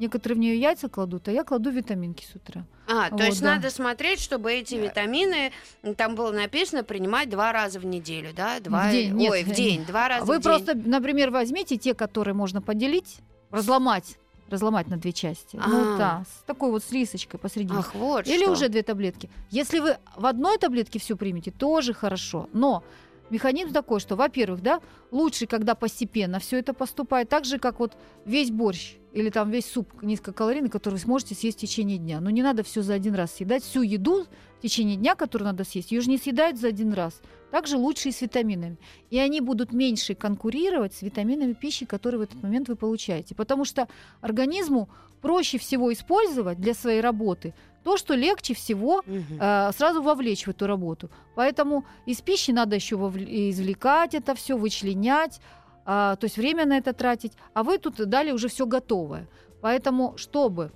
Некоторые 0.00 0.36
в 0.36 0.38
нее 0.40 0.58
яйца 0.58 0.88
кладут, 0.88 1.28
а 1.28 1.30
я 1.32 1.44
кладу 1.44 1.70
витаминки 1.70 2.24
с 2.24 2.34
утра. 2.34 2.64
А, 2.88 3.10
то 3.10 3.16
Вот, 3.16 3.24
есть 3.24 3.42
да. 3.42 3.56
надо 3.56 3.68
смотреть, 3.68 4.18
чтобы 4.18 4.50
эти 4.50 4.74
витамины, 4.76 5.52
м, 5.82 5.94
там 5.94 6.14
было 6.14 6.32
написано, 6.32 6.82
принимать 6.82 7.28
два 7.28 7.52
раза 7.52 7.78
в 7.78 7.84
неделю, 7.84 8.30
да? 8.34 8.60
Два... 8.60 8.90
день, 8.90 9.12
нет, 9.12 9.30
Ой, 9.30 9.44
в 9.44 9.52
день, 9.52 9.84
два 9.84 10.08
раза 10.08 10.24
Вы 10.24 10.38
в 10.38 10.40
день. 10.40 10.42
просто, 10.42 10.74
например, 10.74 11.30
возьмите 11.30 11.76
те, 11.76 11.92
которые 11.92 12.32
можно 12.32 12.62
поделить, 12.62 13.18
разломать, 13.50 14.16
разломать 14.48 14.88
на 14.88 14.96
две 14.96 15.12
части. 15.12 15.60
А. 15.62 15.68
Ну 15.68 15.98
да, 15.98 16.24
с 16.26 16.44
такой 16.46 16.70
вот 16.70 16.82
с 16.82 16.90
рисочкой 16.90 17.38
посредине. 17.38 17.80
Ах, 17.80 17.94
вот 17.94 18.26
Или 18.26 18.44
что. 18.44 18.52
уже 18.52 18.70
две 18.70 18.82
таблетки. 18.82 19.28
Если 19.50 19.80
вы 19.80 19.98
в 20.16 20.24
одной 20.24 20.56
таблетке 20.56 20.98
все 20.98 21.14
примете, 21.14 21.50
тоже 21.50 21.92
хорошо. 21.92 22.48
Но 22.54 22.82
механизм 23.28 23.74
такой, 23.74 24.00
что, 24.00 24.16
во-первых, 24.16 24.62
да, 24.62 24.80
лучше, 25.10 25.46
когда 25.46 25.74
постепенно 25.74 26.38
все 26.38 26.58
это 26.58 26.72
поступает, 26.72 27.28
так 27.28 27.44
же, 27.44 27.58
как 27.58 27.80
вот 27.80 27.98
весь 28.24 28.50
борщ 28.50 28.94
или 29.12 29.30
там 29.30 29.50
весь 29.50 29.66
суп 29.66 30.02
низкокалорийный, 30.02 30.70
который 30.70 30.94
вы 30.94 31.00
сможете 31.00 31.34
съесть 31.34 31.58
в 31.58 31.60
течение 31.60 31.98
дня. 31.98 32.20
Но 32.20 32.30
не 32.30 32.42
надо 32.42 32.62
все 32.62 32.82
за 32.82 32.94
один 32.94 33.14
раз 33.14 33.34
съедать. 33.34 33.62
Всю 33.62 33.82
еду 33.82 34.24
в 34.58 34.62
течение 34.62 34.96
дня, 34.96 35.14
которую 35.14 35.46
надо 35.46 35.64
съесть, 35.64 35.92
ее 35.92 36.00
же 36.00 36.10
не 36.10 36.18
съедают 36.18 36.58
за 36.58 36.68
один 36.68 36.92
раз. 36.92 37.20
Также 37.50 37.76
лучше 37.76 38.10
и 38.10 38.12
с 38.12 38.20
витаминами. 38.20 38.76
И 39.10 39.18
они 39.18 39.40
будут 39.40 39.72
меньше 39.72 40.14
конкурировать 40.14 40.94
с 40.94 41.02
витаминами 41.02 41.52
пищи, 41.52 41.86
которые 41.86 42.20
в 42.20 42.22
этот 42.22 42.42
момент 42.42 42.68
вы 42.68 42.76
получаете. 42.76 43.34
Потому 43.34 43.64
что 43.64 43.88
организму 44.20 44.88
проще 45.20 45.58
всего 45.58 45.92
использовать 45.92 46.60
для 46.60 46.74
своей 46.74 47.00
работы 47.00 47.54
то, 47.82 47.96
что 47.96 48.14
легче 48.14 48.54
всего 48.54 49.02
э, 49.06 49.70
сразу 49.76 50.02
вовлечь 50.02 50.44
в 50.46 50.50
эту 50.50 50.66
работу. 50.66 51.10
Поэтому 51.34 51.84
из 52.06 52.20
пищи 52.20 52.50
надо 52.50 52.76
еще 52.76 52.96
вовл- 52.96 53.50
извлекать 53.50 54.14
это 54.14 54.34
все, 54.34 54.56
вычленять, 54.56 55.40
а, 55.84 56.16
то 56.16 56.24
есть 56.24 56.36
время 56.36 56.66
на 56.66 56.76
это 56.78 56.92
тратить. 56.92 57.32
А 57.54 57.62
вы 57.62 57.78
тут 57.78 57.96
дали 57.96 58.32
уже 58.32 58.48
все 58.48 58.66
готовое. 58.66 59.26
Поэтому, 59.60 60.16
чтобы 60.16 60.72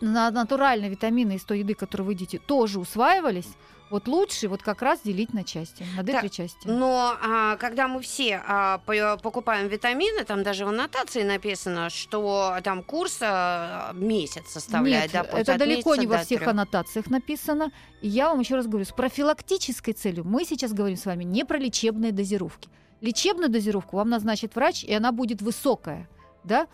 на- 0.00 0.30
натуральные 0.30 0.90
витамины 0.90 1.36
из 1.36 1.44
той 1.44 1.60
еды, 1.60 1.74
которую 1.74 2.06
вы 2.08 2.12
едите, 2.12 2.38
тоже 2.38 2.78
усваивались, 2.78 3.48
Вот 3.90 4.08
лучше 4.08 4.48
вот 4.48 4.62
как 4.62 4.80
раз 4.80 5.00
делить 5.04 5.34
на 5.34 5.44
части, 5.44 5.84
на 5.98 6.00
D3 6.00 6.30
части. 6.30 6.66
Но 6.66 7.14
а, 7.22 7.56
когда 7.56 7.88
мы 7.88 8.00
все 8.00 8.42
а, 8.46 8.78
по- 8.86 9.18
покупаем 9.22 9.68
витамины, 9.68 10.24
там 10.24 10.42
даже 10.42 10.64
в 10.64 10.68
аннотации 10.68 11.22
написано, 11.24 11.90
что 11.90 12.56
там 12.64 12.82
курс 12.82 13.18
а, 13.20 13.92
месяц 13.92 14.48
составляет. 14.48 15.12
Нет, 15.12 15.28
да, 15.30 15.38
это 15.38 15.58
далеко 15.58 15.94
не 15.96 16.06
во 16.06 16.18
всех 16.20 16.38
трёх. 16.40 16.48
аннотациях 16.52 17.10
написано. 17.10 17.70
И 18.00 18.08
я 18.08 18.30
вам 18.30 18.40
еще 18.40 18.54
раз 18.54 18.66
говорю, 18.66 18.86
с 18.86 18.92
профилактической 18.92 19.92
целью 19.92 20.24
мы 20.24 20.46
сейчас 20.46 20.72
говорим 20.72 20.96
с 20.96 21.04
вами 21.04 21.24
не 21.24 21.44
про 21.44 21.58
лечебные 21.58 22.12
дозировки. 22.12 22.70
Лечебную 23.02 23.50
дозировку 23.50 23.96
вам 23.96 24.08
назначит 24.08 24.54
врач, 24.54 24.84
и 24.84 24.94
она 24.94 25.12
будет 25.12 25.42
высокая, 25.42 26.08
да? 26.44 26.68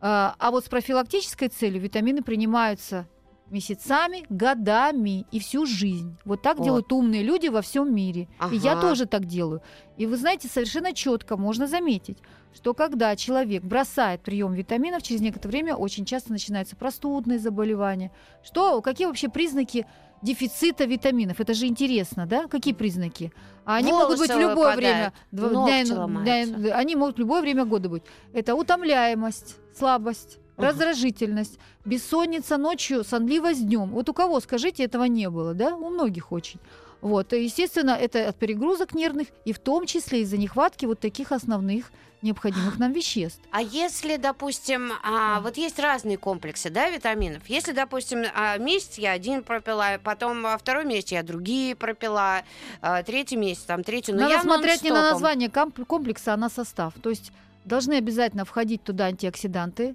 А 0.00 0.36
а 0.38 0.50
вот 0.50 0.66
с 0.66 0.68
профилактической 0.68 1.48
целью 1.48 1.80
витамины 1.80 2.22
принимаются 2.22 3.08
месяцами, 3.50 4.26
годами 4.28 5.24
и 5.30 5.38
всю 5.40 5.66
жизнь. 5.66 6.16
Вот 6.24 6.42
так 6.42 6.58
Вот. 6.58 6.64
делают 6.64 6.92
умные 6.92 7.22
люди 7.22 7.46
во 7.48 7.62
всем 7.62 7.94
мире. 7.94 8.28
И 8.52 8.56
я 8.56 8.72
Ага. 8.72 8.80
тоже 8.82 9.06
так 9.06 9.24
делаю. 9.24 9.62
И 9.96 10.04
вы 10.04 10.16
знаете, 10.16 10.48
совершенно 10.48 10.92
четко 10.92 11.36
можно 11.36 11.66
заметить, 11.66 12.18
что 12.52 12.74
когда 12.74 13.14
человек 13.16 13.62
бросает 13.62 14.20
прием 14.22 14.52
витаминов, 14.52 15.02
через 15.02 15.20
некоторое 15.20 15.52
время 15.52 15.76
очень 15.76 16.04
часто 16.04 16.32
начинаются 16.32 16.76
простудные 16.76 17.38
заболевания. 17.38 18.10
Что, 18.44 18.82
какие 18.82 19.06
вообще 19.06 19.28
признаки 19.28 19.86
дефицита 20.22 20.84
витаминов? 20.84 21.40
Это 21.40 21.54
же 21.54 21.66
интересно, 21.66 22.26
да? 22.26 22.46
Какие 22.48 22.74
признаки? 22.74 23.32
А 23.64 23.76
они 23.76 23.92
могут 23.92 24.18
быть 24.18 24.30
в 24.30 24.34
Волосы 24.34 24.40
любое 24.40 24.74
выпадают, 24.76 24.76
время. 24.76 25.12
дня- 25.32 26.46
дня- 26.46 26.74
они 26.74 26.96
могут 26.96 27.16
в 27.16 27.18
любое 27.18 27.40
время 27.42 27.64
года 27.64 27.88
быть. 27.88 28.02
Это 28.32 28.54
утомляемость, 28.54 29.56
слабость, 29.76 30.38
Ага. 30.56 30.68
раздражительность, 30.68 31.58
бессонница 31.84 32.56
ночью, 32.56 33.04
сонливость 33.04 33.66
днем. 33.66 33.90
Вот 33.90 34.08
у 34.08 34.14
кого, 34.14 34.40
скажите, 34.40 34.84
этого 34.84 35.04
не 35.04 35.28
было, 35.28 35.52
да? 35.54 35.74
У 35.74 35.90
многих 35.90 36.32
очень. 36.32 36.60
Вот, 37.02 37.32
и, 37.32 37.44
естественно, 37.44 37.90
это 37.90 38.28
от 38.28 38.36
перегрузок 38.36 38.94
нервных, 38.94 39.28
и 39.44 39.52
в 39.52 39.58
том 39.58 39.84
числе 39.86 40.22
из-за 40.22 40.38
нехватки 40.38 40.86
вот 40.86 40.98
таких 40.98 41.30
основных 41.30 41.92
необходимых 42.26 42.78
нам 42.78 42.92
веществ. 42.92 43.40
А 43.50 43.62
если, 43.62 44.16
допустим, 44.16 44.92
а, 45.02 45.40
вот 45.40 45.56
есть 45.56 45.78
разные 45.78 46.18
комплексы, 46.18 46.68
да, 46.70 46.90
витаминов. 46.90 47.48
Если, 47.48 47.72
допустим, 47.72 48.24
а, 48.34 48.58
месяц 48.58 48.98
я 48.98 49.12
один 49.12 49.42
пропила, 49.42 49.98
потом 50.02 50.44
а, 50.46 50.58
второй 50.58 50.84
месяц 50.84 51.12
я 51.12 51.22
другие 51.22 51.74
пропила, 51.74 52.42
а, 52.82 53.02
третий 53.02 53.36
месяц 53.36 53.62
там 53.62 53.82
третий, 53.82 54.12
но 54.12 54.20
Надо 54.22 54.32
я 54.34 54.42
смотреть 54.42 54.82
не 54.82 54.90
на 54.90 55.10
название 55.12 55.48
комп- 55.48 55.84
комплекса, 55.86 56.34
а 56.34 56.36
на 56.36 56.50
состав. 56.50 56.92
То 57.02 57.10
есть 57.10 57.32
должны 57.64 57.94
обязательно 57.94 58.44
входить 58.44 58.82
туда 58.82 59.06
антиоксиданты, 59.06 59.94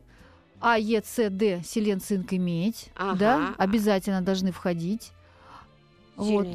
А, 0.63 0.77
Е, 0.77 1.01
С, 1.03 1.29
Д, 1.29 1.61
селен, 1.65 1.99
цинк 1.99 2.33
и 2.33 2.37
медь. 2.37 2.89
Ага. 2.95 3.15
Да, 3.17 3.55
обязательно 3.57 4.21
должны 4.21 4.51
входить. 4.51 5.11
Вот. 6.15 6.47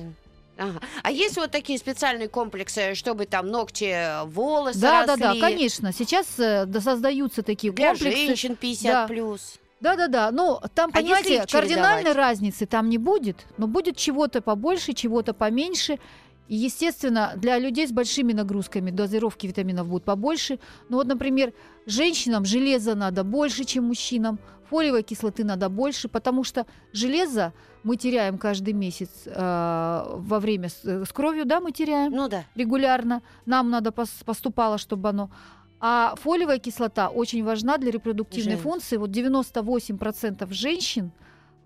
Ага. 0.58 0.80
А 1.02 1.10
есть 1.10 1.36
вот 1.36 1.50
такие 1.50 1.78
специальные 1.78 2.28
комплексы, 2.28 2.94
чтобы 2.94 3.26
там 3.26 3.48
ногти, 3.48 4.24
волосы 4.26 4.80
Да, 4.80 5.04
да, 5.06 5.16
да, 5.16 5.26
росли? 5.28 5.40
конечно. 5.40 5.92
Сейчас 5.92 6.26
э, 6.38 6.64
да, 6.66 6.80
создаются 6.80 7.42
такие 7.42 7.72
Для 7.72 7.90
комплексы. 7.90 8.26
женщин 8.26 8.56
50 8.56 8.82
Да. 8.92 9.06
плюс. 9.06 9.58
Да, 9.80 9.94
да, 9.96 10.08
да. 10.08 10.30
Ну, 10.30 10.58
там, 10.74 10.90
А 10.92 10.96
понимаете, 10.96 11.44
кардинальной 11.50 12.12
разницы 12.12 12.64
там 12.64 12.88
не 12.88 12.96
будет, 12.96 13.44
но 13.58 13.66
будет 13.66 13.96
чего-то 13.98 14.40
побольше, 14.40 14.94
чего-то 14.94 15.34
поменьше. 15.34 15.98
И, 16.48 16.54
естественно, 16.56 17.32
для 17.36 17.58
людей 17.58 17.86
с 17.86 17.92
большими 17.92 18.32
нагрузками 18.32 18.90
дозировки 18.90 19.46
витаминов 19.46 19.88
будут 19.88 20.04
побольше. 20.04 20.58
Ну 20.88 20.96
вот, 20.98 21.06
например, 21.06 21.52
женщинам 21.86 22.44
железа 22.44 22.94
надо 22.94 23.24
больше, 23.24 23.64
чем 23.64 23.84
мужчинам, 23.84 24.38
фолиевой 24.70 25.02
кислоты 25.02 25.44
надо 25.44 25.68
больше, 25.68 26.08
потому 26.08 26.44
что 26.44 26.66
железо 26.92 27.52
мы 27.84 27.96
теряем 27.96 28.36
каждый 28.38 28.74
месяц 28.74 29.10
э, 29.26 29.30
во 30.16 30.40
время 30.40 30.68
с, 30.68 30.80
э, 30.84 31.04
с 31.04 31.12
кровью, 31.12 31.44
да, 31.46 31.60
мы 31.60 31.70
теряем 31.72 32.12
Ну 32.12 32.28
да. 32.28 32.44
регулярно. 32.56 33.22
Нам 33.46 33.70
надо 33.70 33.90
пос- 33.90 34.24
поступало, 34.24 34.78
чтобы 34.78 35.08
оно. 35.08 35.30
А 35.78 36.14
фолиевая 36.16 36.58
кислота 36.58 37.08
очень 37.10 37.44
важна 37.44 37.76
для 37.78 37.90
репродуктивной 37.90 38.52
Женщин. 38.52 38.62
функции. 38.70 38.96
Вот 38.96 39.10
98% 39.10 40.52
женщин, 40.52 41.10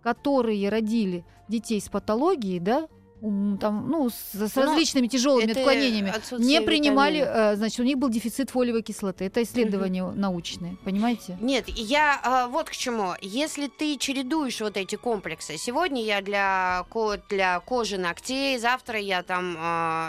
которые 0.02 0.68
родили 0.68 1.24
детей 1.48 1.80
с 1.80 1.88
патологией, 1.88 2.58
да, 2.60 2.88
там, 3.20 3.88
ну, 3.90 4.08
с, 4.08 4.14
с 4.34 4.54
Ну, 4.56 4.62
различными 4.62 5.06
тяжелыми 5.06 5.50
отклонениями, 5.52 6.12
не 6.38 6.60
принимали, 6.60 7.18
витамина. 7.20 7.52
э, 7.52 7.56
значит, 7.56 7.80
у 7.80 7.82
них 7.82 7.98
был 7.98 8.08
дефицит 8.08 8.50
фолиевой 8.50 8.82
кислоты. 8.82 9.24
Это 9.26 9.42
исследования 9.42 10.04
научные, 10.10 10.76
понимаете? 10.84 11.36
Нет, 11.40 11.68
я 11.68 12.20
а, 12.22 12.46
вот 12.48 12.70
к 12.70 12.72
чему. 12.72 13.12
Если 13.20 13.68
ты 13.68 13.96
чередуешь 13.98 14.60
вот 14.60 14.76
эти 14.76 14.96
комплексы, 14.96 15.56
сегодня 15.58 16.02
я 16.02 16.22
для, 16.22 16.84
для 17.28 17.60
кожи 17.60 17.98
ногтей, 17.98 18.58
завтра 18.58 18.98
я 18.98 19.22
там 19.22 19.52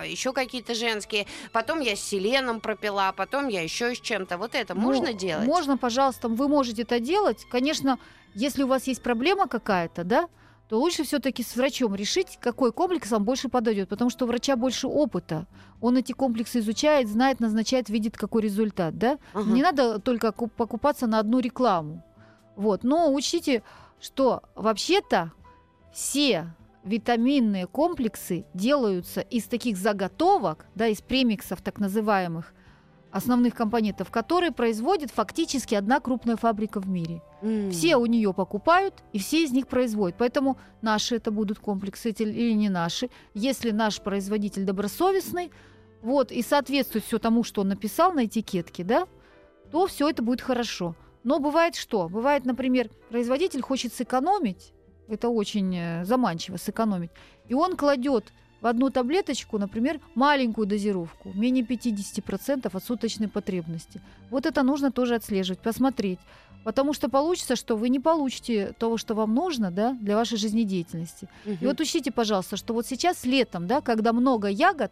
еще 0.06 0.32
какие-то 0.34 0.74
женские, 0.74 1.28
потом 1.52 1.82
я 1.82 1.96
с 1.96 2.00
селеном 2.02 2.60
пропила, 2.62 3.14
потом 3.16 3.48
я 3.50 3.62
еще 3.62 3.94
с 3.94 4.00
чем-то. 4.00 4.38
Вот 4.38 4.56
это 4.56 4.74
Ну, 4.74 4.82
можно 4.82 5.14
делать? 5.14 5.46
Можно, 5.48 5.78
пожалуйста, 5.78 6.30
вы 6.30 6.48
можете 6.48 6.84
это 6.84 7.00
делать. 7.00 7.46
Конечно, 7.50 8.00
если 8.34 8.64
у 8.64 8.68
вас 8.68 8.88
есть 8.88 9.02
проблема 9.04 9.48
какая-то, 9.48 10.04
да, 10.04 10.28
то 10.72 10.80
лучше 10.80 11.04
все-таки 11.04 11.44
с 11.44 11.58
врачом 11.58 11.96
решить, 11.96 12.38
какой 12.40 12.72
комплекс 12.72 13.12
вам 13.12 13.26
больше 13.26 13.50
подойдет, 13.50 13.90
потому 13.90 14.10
что 14.10 14.24
у 14.24 14.28
врача 14.30 14.56
больше 14.56 14.88
опыта. 14.88 15.46
Он 15.82 15.98
эти 15.98 16.14
комплексы 16.14 16.60
изучает, 16.60 17.10
знает, 17.10 17.42
назначает, 17.42 17.90
видит, 17.90 18.16
какой 18.16 18.44
результат, 18.44 18.98
да. 18.98 19.20
Ага. 19.34 19.52
Не 19.52 19.64
надо 19.64 20.00
только 20.00 20.32
ку- 20.32 20.48
покупаться 20.48 21.08
на 21.08 21.20
одну 21.20 21.40
рекламу. 21.40 22.06
Вот. 22.56 22.86
Но 22.86 23.14
учтите, 23.14 23.64
что 24.00 24.44
вообще-то 24.56 25.34
все 25.92 26.56
витаминные 26.86 27.68
комплексы 27.68 28.46
делаются 28.54 29.20
из 29.20 29.48
таких 29.48 29.76
заготовок, 29.76 30.68
да, 30.74 30.88
из 30.88 31.02
премиксов 31.02 31.62
так 31.62 31.80
называемых, 31.80 32.54
основных 33.12 33.54
компонентов, 33.56 34.10
которые 34.10 34.52
производит 34.52 35.12
фактически 35.12 35.76
одна 35.76 36.00
крупная 36.00 36.38
фабрика 36.38 36.80
в 36.80 36.88
мире. 36.88 37.22
М. 37.42 37.72
Все 37.72 37.98
у 37.98 38.06
нее 38.06 38.34
покупают, 38.34 39.04
и 39.14 39.20
все 39.20 39.44
из 39.44 39.52
них 39.52 39.68
производят. 39.68 40.18
Поэтому 40.18 40.58
наши 40.82 41.16
это 41.16 41.32
будут 41.32 41.60
комплексы 41.60 42.10
или 42.10 42.54
не 42.54 42.70
наши. 42.70 43.10
Если 43.34 43.72
наш 43.72 44.02
производитель 44.02 44.64
добросовестный, 44.64 45.52
вот, 46.02 46.32
и 46.32 46.42
соответствует 46.42 47.06
все 47.06 47.20
тому, 47.20 47.44
что 47.44 47.62
он 47.62 47.70
написал 47.70 48.14
на 48.14 48.26
этикетке, 48.26 48.84
да, 48.84 49.08
то 49.72 49.88
все 49.88 50.10
это 50.10 50.24
будет 50.24 50.42
хорошо. 50.42 50.96
Но 51.24 51.40
бывает 51.40 51.76
что? 51.76 52.10
Бывает, 52.10 52.46
например, 52.46 52.90
производитель 53.10 53.62
хочет 53.62 53.94
сэкономить, 53.94 54.74
это 55.08 55.30
очень 55.30 55.76
э, 55.76 56.06
заманчиво 56.06 56.58
сэкономить, 56.58 57.12
и 57.48 57.54
он 57.54 57.78
кладет 57.78 58.34
в 58.62 58.68
одну 58.68 58.90
таблеточку, 58.92 59.58
например, 59.58 60.00
маленькую 60.16 60.68
дозировку, 60.68 61.32
менее 61.34 61.64
50% 61.64 62.70
от 62.72 62.84
суточной 62.84 63.28
потребности. 63.28 64.02
Вот 64.30 64.46
это 64.46 64.64
нужно 64.64 64.92
тоже 64.92 65.16
отслеживать, 65.16 65.60
посмотреть. 65.60 66.20
Потому 66.64 66.94
что 66.94 67.10
получится, 67.10 67.56
что 67.56 67.76
вы 67.76 67.90
не 67.90 68.00
получите 68.00 68.74
того, 68.78 68.98
что 68.98 69.16
вам 69.16 69.34
нужно 69.34 69.72
да, 69.72 69.94
для 69.94 70.16
вашей 70.16 70.38
жизнедеятельности. 70.38 71.28
Мгм. 71.44 71.58
И 71.60 71.66
вот 71.66 71.80
учтите, 71.82 72.12
пожалуйста, 72.12 72.56
что 72.56 72.76
вот 72.76 72.86
сейчас 72.86 73.26
летом, 73.26 73.66
да, 73.66 73.82
когда 73.82 74.14
много 74.14 74.48
ягод, 74.48 74.92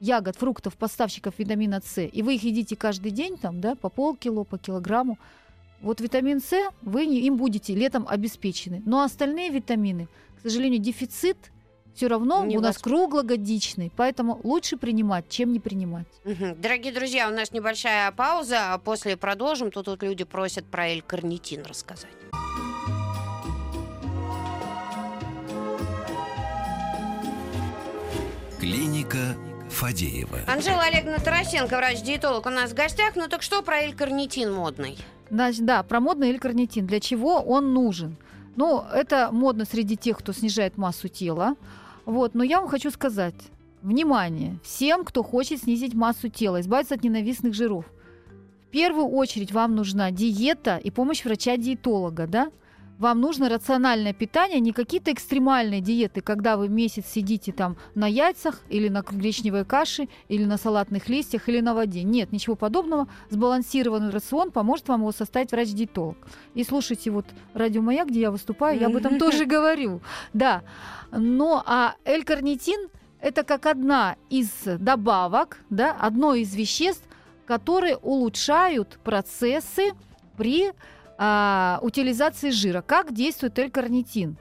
ягод, 0.00 0.36
фруктов, 0.36 0.74
поставщиков 0.76 1.34
витамина 1.36 1.82
С, 1.84 2.02
и 2.02 2.22
вы 2.22 2.36
их 2.36 2.44
едите 2.44 2.76
каждый 2.76 3.10
день, 3.10 3.36
там, 3.36 3.60
да, 3.60 3.74
по 3.74 3.90
полкило, 3.90 4.44
по 4.44 4.56
килограмму, 4.56 5.18
вот 5.82 6.00
витамин 6.00 6.40
С, 6.40 6.70
вы 6.80 7.04
им 7.04 7.36
будете 7.36 7.74
летом 7.74 8.06
обеспечены. 8.08 8.82
Но 8.86 9.02
остальные 9.02 9.50
витамины, 9.50 10.08
к 10.38 10.40
сожалению, 10.40 10.80
дефицит 10.80 11.51
все 11.94 12.06
равно 12.08 12.44
Не 12.44 12.56
у 12.56 12.60
нас 12.60 12.78
круглогодичный, 12.78 13.92
поэтому 13.96 14.40
лучше 14.44 14.76
принимать, 14.76 15.28
чем 15.28 15.52
не 15.52 15.60
принимать. 15.60 16.06
Дорогие 16.24 16.92
друзья, 16.92 17.28
у 17.28 17.32
нас 17.32 17.52
небольшая 17.52 18.10
пауза, 18.12 18.72
а 18.72 18.78
после 18.78 19.16
продолжим. 19.16 19.70
Тут 19.70 19.88
вот 19.88 20.02
люди 20.02 20.24
просят 20.24 20.64
про 20.64 20.88
L-карнитин 20.88 21.64
рассказать. 21.64 22.10
Клиника 28.58 29.36
Фадеева. 29.70 30.40
Анжела 30.46 30.82
Олеговна 30.82 31.18
Тарасенко, 31.18 31.76
врач-диетолог, 31.76 32.46
у 32.46 32.50
нас 32.50 32.70
в 32.70 32.74
гостях. 32.74 33.16
Ну 33.16 33.26
так 33.28 33.42
что 33.42 33.62
про 33.62 33.80
L-карнитин 33.80 34.52
модный? 34.52 34.96
Значит, 35.30 35.64
да, 35.64 35.82
про 35.82 35.98
модный 35.98 36.30
L-карнитин. 36.30 36.86
Для 36.86 37.00
чего 37.00 37.40
он 37.40 37.72
нужен? 37.74 38.16
Ну, 38.54 38.84
это 38.92 39.30
модно 39.32 39.64
среди 39.64 39.96
тех, 39.96 40.18
кто 40.18 40.32
снижает 40.32 40.76
массу 40.76 41.08
тела. 41.08 41.56
Вот, 42.04 42.34
но 42.34 42.42
я 42.42 42.60
вам 42.60 42.68
хочу 42.68 42.90
сказать, 42.90 43.34
внимание, 43.82 44.58
всем, 44.62 45.04
кто 45.04 45.22
хочет 45.22 45.60
снизить 45.60 45.94
массу 45.94 46.28
тела, 46.28 46.60
избавиться 46.60 46.94
от 46.94 47.04
ненавистных 47.04 47.54
жиров. 47.54 47.84
В 48.66 48.70
первую 48.70 49.06
очередь 49.06 49.52
вам 49.52 49.74
нужна 49.74 50.10
диета 50.10 50.78
и 50.78 50.90
помощь 50.90 51.24
врача-диетолога, 51.24 52.26
да? 52.26 52.50
Вам 53.02 53.20
нужно 53.20 53.48
рациональное 53.48 54.12
питание, 54.12 54.60
не 54.60 54.72
какие-то 54.72 55.12
экстремальные 55.12 55.80
диеты, 55.80 56.20
когда 56.20 56.56
вы 56.56 56.68
месяц 56.68 57.06
сидите 57.06 57.52
там 57.52 57.76
на 57.94 58.06
яйцах 58.06 58.60
или 58.68 58.88
на 58.88 59.02
гречневой 59.02 59.64
каше, 59.64 60.08
или 60.28 60.44
на 60.44 60.56
салатных 60.56 61.08
листьях, 61.08 61.48
или 61.48 61.60
на 61.60 61.74
воде. 61.74 62.04
Нет, 62.04 62.30
ничего 62.30 62.54
подобного. 62.54 63.08
Сбалансированный 63.28 64.10
рацион 64.10 64.52
поможет 64.52 64.88
вам 64.88 65.00
его 65.00 65.10
составить 65.10 65.50
врач-диетолог. 65.50 66.16
И 66.54 66.62
слушайте 66.62 67.10
вот 67.10 67.26
радио 67.54 67.82
«Маяк», 67.82 68.08
где 68.08 68.20
я 68.20 68.30
выступаю, 68.30 68.78
я 68.78 68.86
об 68.86 68.94
этом 68.94 69.18
тоже 69.18 69.46
говорю. 69.46 70.00
Да. 70.32 70.62
Но 71.10 71.62
а 71.66 71.96
L-карнитин– 72.04 72.88
это 73.20 73.42
как 73.42 73.66
одна 73.66 74.16
из 74.30 74.48
добавок, 74.64 75.58
да, 75.70 75.90
одно 75.92 76.34
из 76.34 76.54
веществ, 76.54 77.04
которые 77.46 77.96
улучшают 77.96 79.00
процессы 79.02 79.90
при 80.36 80.72
а, 81.18 81.78
утилизации 81.82 82.50
жира. 82.50 82.82
Как 82.82 83.12
действует 83.12 83.58
L-карнитин? 83.58 84.36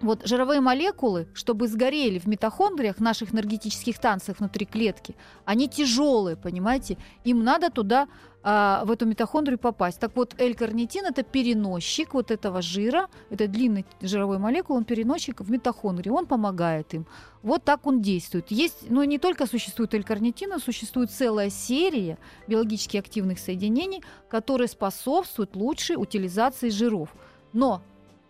Вот 0.00 0.26
жировые 0.26 0.60
молекулы, 0.60 1.26
чтобы 1.32 1.68
сгорели 1.68 2.18
в 2.18 2.26
митохондриях, 2.26 3.00
наших 3.00 3.32
энергетических 3.32 3.98
танцах 3.98 4.38
внутри 4.38 4.66
клетки, 4.66 5.16
они 5.46 5.68
тяжелые, 5.68 6.36
понимаете? 6.36 6.98
Им 7.24 7.42
надо 7.42 7.70
туда, 7.70 8.08
а, 8.48 8.84
в 8.84 8.92
эту 8.92 9.06
митохондрию 9.06 9.58
попасть. 9.58 9.98
Так 9.98 10.14
вот, 10.14 10.36
L-карнитин– 10.38 11.04
это 11.06 11.24
переносчик 11.24 12.14
вот 12.14 12.30
этого 12.30 12.62
жира, 12.62 13.08
это 13.28 13.48
длинный 13.48 13.84
жировой 14.00 14.38
молекул, 14.38 14.76
он 14.76 14.84
переносчик 14.84 15.40
в 15.40 15.50
митохондрии, 15.50 16.10
он 16.10 16.26
помогает 16.26 16.94
им. 16.94 17.06
Вот 17.42 17.64
так 17.64 17.86
он 17.88 18.02
действует. 18.02 18.52
Есть, 18.52 18.88
ну 18.88 19.02
не 19.02 19.18
только 19.18 19.46
существует 19.46 19.94
L-карнитин, 19.94 20.52
а 20.52 20.60
существует 20.60 21.10
целая 21.10 21.50
серия 21.50 22.18
биологически 22.46 22.98
активных 22.98 23.40
соединений, 23.40 24.04
которые 24.28 24.68
способствуют 24.68 25.56
лучшей 25.56 25.96
утилизации 25.96 26.68
жиров. 26.68 27.16
Но 27.52 27.82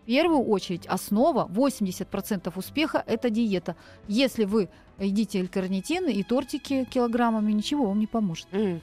первую 0.07 0.43
очередь 0.47 0.87
основа, 0.87 1.47
80% 1.53 2.51
успеха– 2.55 3.03
это 3.07 3.29
диета. 3.29 3.75
Если 4.07 4.45
вы 4.45 4.69
едите 4.97 5.39
L-карнитин 5.41 6.07
и 6.07 6.23
тортики 6.23 6.85
килограммами, 6.85 7.51
ничего 7.51 7.87
вам 7.87 7.99
не 7.99 8.07
поможет. 8.07 8.47
Mm. 8.51 8.81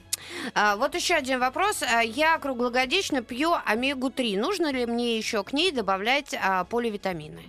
А, 0.53 0.75
вот 0.77 0.95
еще 0.95 1.15
один 1.15 1.39
вопрос. 1.39 1.81
А, 1.83 2.01
я 2.01 2.37
круглогодично 2.37 3.21
пью 3.21 3.53
омегу-3. 3.65 4.39
Нужно 4.39 4.71
ли 4.71 4.85
мне 4.85 5.17
еще 5.17 5.43
к 5.43 5.51
ней 5.51 5.71
добавлять 5.71 6.35
а, 6.41 6.63
поливитамины? 6.63 7.41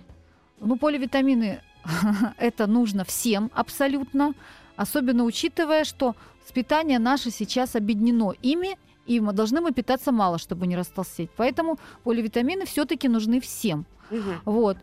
Ну, 0.59 0.75
поливитамины 0.77 1.61
это 2.37 2.67
нужно 2.67 3.05
всем 3.05 3.51
абсолютно, 3.53 4.33
особенно 4.75 5.23
учитывая, 5.23 5.83
что 5.83 6.15
питание 6.51 6.97
наше 6.97 7.29
сейчас 7.29 7.75
объединено 7.75 8.33
ими, 8.41 8.77
и 9.07 9.19
мы 9.19 9.33
должны 9.33 9.61
мы 9.61 9.71
питаться 9.71 10.11
мало, 10.11 10.37
чтобы 10.37 10.67
не 10.67 10.75
растолстеть. 10.75 11.29
Поэтому 11.37 11.77
поливитамины 12.03 12.65
все-таки 12.65 13.07
нужны 13.07 13.39
всем. 13.39 13.85
Угу. 14.11 14.51
Вот. 14.51 14.77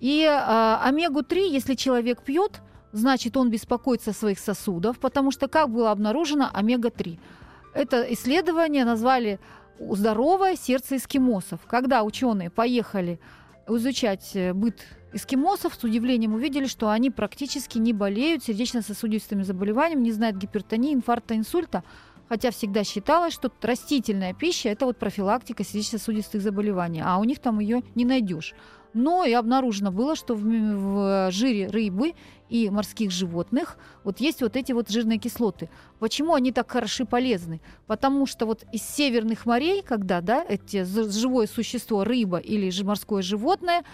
И 0.00 0.24
а, 0.28 0.82
омегу-3, 0.84 1.48
если 1.48 1.74
человек 1.74 2.22
пьет, 2.22 2.60
значит, 2.92 3.36
он 3.36 3.50
беспокоится 3.50 4.10
о 4.10 4.14
своих 4.14 4.38
сосудов, 4.38 4.98
потому 4.98 5.30
что, 5.30 5.48
как 5.48 5.70
было 5.70 5.90
обнаружено, 5.90 6.50
омега-3. 6.52 7.18
Это 7.74 8.02
исследование 8.12 8.84
назвали 8.84 9.38
«Здоровое 9.78 10.56
сердце 10.56 10.96
эскимосов». 10.96 11.60
Когда 11.66 12.02
ученые 12.02 12.50
поехали 12.50 13.20
изучать 13.68 14.30
э, 14.34 14.52
быт 14.52 14.82
эскимосов, 15.12 15.74
с 15.74 15.84
удивлением 15.84 16.34
увидели, 16.34 16.66
что 16.66 16.90
они 16.90 17.10
практически 17.10 17.78
не 17.78 17.92
болеют 17.92 18.44
сердечно-сосудистыми 18.44 19.42
заболеваниями, 19.42 20.02
не 20.02 20.12
знают 20.12 20.36
гипертонии, 20.36 20.94
инфаркта, 20.94 21.36
инсульта, 21.36 21.82
хотя 22.28 22.50
всегда 22.50 22.84
считалось, 22.84 23.34
что 23.34 23.50
растительная 23.62 24.34
пища– 24.34 24.68
это 24.70 24.86
вот 24.86 24.98
профилактика 24.98 25.64
сердечно-сосудистых 25.64 26.42
заболеваний, 26.42 27.02
а 27.04 27.18
у 27.18 27.24
них 27.24 27.38
там 27.38 27.60
ее 27.60 27.82
не 27.94 28.04
найдешь. 28.04 28.54
Но 28.94 29.24
и 29.24 29.32
обнаружено 29.32 29.92
было, 29.92 30.16
что 30.16 30.34
в, 30.34 30.42
в 30.42 31.30
жире 31.30 31.68
рыбы 31.68 32.14
и 32.48 32.70
морских 32.70 33.10
животных 33.10 33.76
вот 34.02 34.20
есть 34.20 34.40
вот 34.40 34.56
эти 34.56 34.72
вот 34.72 34.88
жирные 34.88 35.18
кислоты. 35.18 35.68
Почему 35.98 36.34
они 36.34 36.52
так 36.52 36.70
хороши 36.70 37.04
полезны? 37.04 37.60
Потому 37.86 38.26
что 38.26 38.46
вот 38.46 38.64
из 38.72 38.82
северных 38.82 39.44
морей, 39.44 39.82
когда 39.82 40.20
да, 40.20 40.44
эти 40.48 40.84
живое 40.84 41.46
существо, 41.46 42.02
рыба 42.02 42.38
или 42.38 42.70
же 42.70 42.84
морское 42.84 43.22
животное, 43.22 43.84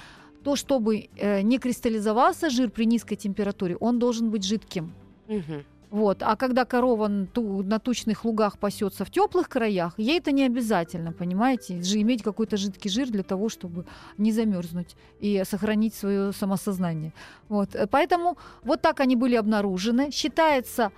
то 0.45 0.57
чтобы 0.57 1.09
э, 1.17 1.41
не 1.41 1.59
кристаллизовался 1.59 2.51
жир 2.51 2.71
при 2.71 2.85
низкой 2.85 3.17
температуре, 3.17 3.77
он 3.77 3.99
должен 3.99 4.31
быть 4.31 4.45
жидким. 4.45 4.95
Угу. 5.27 5.65
Вот. 5.95 6.25
А 6.25 6.35
когда 6.35 6.65
корова 6.65 7.07
на 7.07 7.79
тучных 7.79 8.25
лугах 8.25 8.59
пасется 8.59 9.05
в 9.05 9.11
теплых 9.13 9.49
краях, 9.49 9.95
ей 9.97 10.19
это 10.19 10.33
не 10.33 10.45
обязательно, 10.45 11.13
понимаете, 11.13 11.81
же 11.83 12.01
иметь 12.01 12.25
какой-то 12.25 12.57
жидкий 12.57 12.91
жир 12.91 13.09
для 13.11 13.23
того, 13.23 13.49
чтобы 13.49 13.87
не 14.19 14.33
замерзнуть 14.33 14.97
и 15.21 15.45
сохранить 15.45 15.95
свое 15.95 16.33
самосознание. 16.33 17.13
Вот. 17.49 17.77
Поэтому 17.93 18.37
вот 18.65 18.81
так 18.83 18.99
они 18.99 19.15
были 19.15 19.37
обнаружены. 19.37 20.11
Считается 20.11 20.91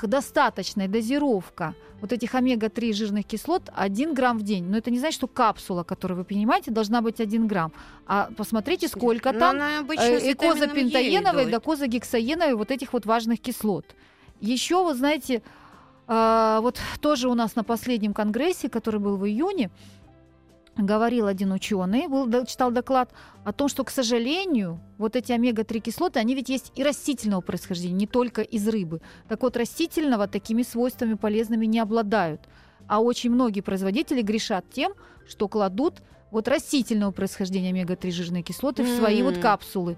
достаточная 0.00 0.88
дозировка 0.88 1.74
вот 2.00 2.12
этих 2.12 2.34
омега-3 2.34 2.94
жирных 2.94 3.26
кислот 3.26 3.64
1 3.76 4.14
грамм 4.14 4.38
в 4.38 4.44
день. 4.44 4.64
Но 4.64 4.78
это 4.78 4.90
не 4.90 4.98
значит, 4.98 5.16
что 5.16 5.26
капсула, 5.26 5.82
которую 5.82 6.16
вы 6.16 6.24
принимаете, 6.24 6.70
должна 6.70 7.02
быть 7.02 7.20
1 7.20 7.46
грамм. 7.48 7.70
А 8.06 8.30
посмотрите, 8.34 8.88
сколько 8.88 9.32
Но 9.32 9.38
там 9.40 9.56
э, 9.58 10.34
козапентаеновой 10.34 11.50
до 11.50 11.60
козагексаеновой 11.60 12.54
вот 12.54 12.70
этих 12.70 12.94
вот 12.94 13.04
важных 13.04 13.40
кислот. 13.40 13.84
Еще, 14.40 14.84
вы 14.84 14.94
знаете, 14.94 15.42
э, 16.06 16.58
вот 16.62 16.80
тоже 17.00 17.28
у 17.28 17.34
нас 17.34 17.56
на 17.56 17.64
последнем 17.64 18.14
конгрессе, 18.14 18.68
который 18.68 19.00
был 19.00 19.16
в 19.16 19.26
июне, 19.26 19.70
говорил 20.76 21.26
один 21.26 21.52
ученый, 21.52 22.06
был, 22.06 22.46
читал 22.46 22.70
доклад 22.70 23.12
о 23.44 23.52
том, 23.52 23.68
что, 23.68 23.84
к 23.84 23.90
сожалению, 23.90 24.80
вот 24.96 25.16
эти 25.16 25.32
омега-3 25.32 25.80
кислоты, 25.80 26.20
они 26.20 26.34
ведь 26.34 26.48
есть 26.48 26.72
и 26.76 26.82
растительного 26.82 27.40
происхождения, 27.40 27.94
не 27.94 28.06
только 28.06 28.42
из 28.42 28.66
рыбы. 28.68 29.00
Так 29.28 29.42
вот, 29.42 29.56
растительного 29.56 30.28
такими 30.28 30.62
свойствами 30.62 31.14
полезными 31.14 31.66
не 31.66 31.80
обладают. 31.80 32.42
А 32.86 33.00
очень 33.00 33.30
многие 33.30 33.60
производители 33.60 34.22
грешат 34.22 34.64
тем, 34.70 34.92
что 35.28 35.48
кладут 35.48 36.02
вот 36.30 36.48
растительного 36.48 37.10
происхождения 37.10 37.70
омега-3 37.70 38.10
жирные 38.10 38.42
кислоты 38.42 38.82
mm. 38.82 38.86
в 38.86 38.96
свои 38.98 39.22
вот 39.22 39.38
капсулы. 39.38 39.96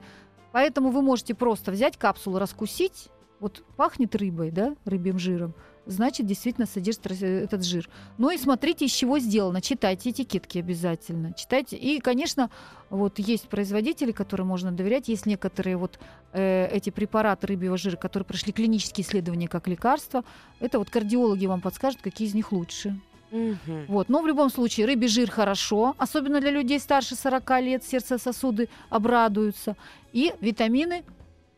Поэтому 0.53 0.91
вы 0.91 1.03
можете 1.03 1.35
просто 1.35 1.71
взять 1.71 1.97
капсулу, 1.97 2.39
раскусить, 2.39 3.09
вот 3.41 3.65
пахнет 3.77 4.15
рыбой, 4.15 4.51
да, 4.51 4.77
рыбьим 4.85 5.19
жиром, 5.19 5.55
значит, 5.87 6.27
действительно 6.27 6.67
содержит 6.67 7.07
этот 7.07 7.65
жир. 7.65 7.89
Ну 8.19 8.31
и 8.31 8.39
смотрите, 8.39 8.85
из 8.85 8.93
чего 8.93 9.19
сделано. 9.19 9.61
Читайте 9.61 10.11
этикетки 10.11 10.59
обязательно. 10.59 11.33
Читайте. 11.33 11.77
И, 11.77 12.01
конечно, 12.01 12.51
вот 12.91 13.19
есть 13.19 13.49
производители, 13.49 14.13
которым 14.13 14.49
можно 14.49 14.73
доверять. 14.73 15.09
Есть 15.09 15.27
некоторые 15.27 15.77
вот 15.77 15.99
э, 16.33 16.69
эти 16.71 16.91
препараты 16.91 17.49
рыбьего 17.49 17.77
жира, 17.77 17.97
которые 17.97 18.27
прошли 18.27 18.53
клинические 18.53 19.05
исследования 19.05 19.49
как 19.49 19.69
лекарства. 19.69 20.25
Это 20.61 20.79
вот 20.79 20.91
кардиологи 20.91 21.47
вам 21.47 21.61
подскажут, 21.61 22.01
какие 22.03 22.29
из 22.29 22.35
них 22.35 22.53
лучше. 22.53 23.01
Угу. 23.33 23.85
Вот. 23.89 24.09
Но 24.09 24.23
в 24.23 24.27
любом 24.27 24.51
случае 24.51 24.87
рыбий 24.87 25.09
жир 25.09 25.31
хорошо, 25.31 25.95
особенно 25.99 26.41
для 26.41 26.51
людей 26.51 26.81
старше 26.81 27.15
40 27.15 27.61
лет, 27.61 27.85
сердце-сосуды 27.85 28.69
обрадуются. 28.89 29.77
И 30.13 30.33
витамины 30.41 31.05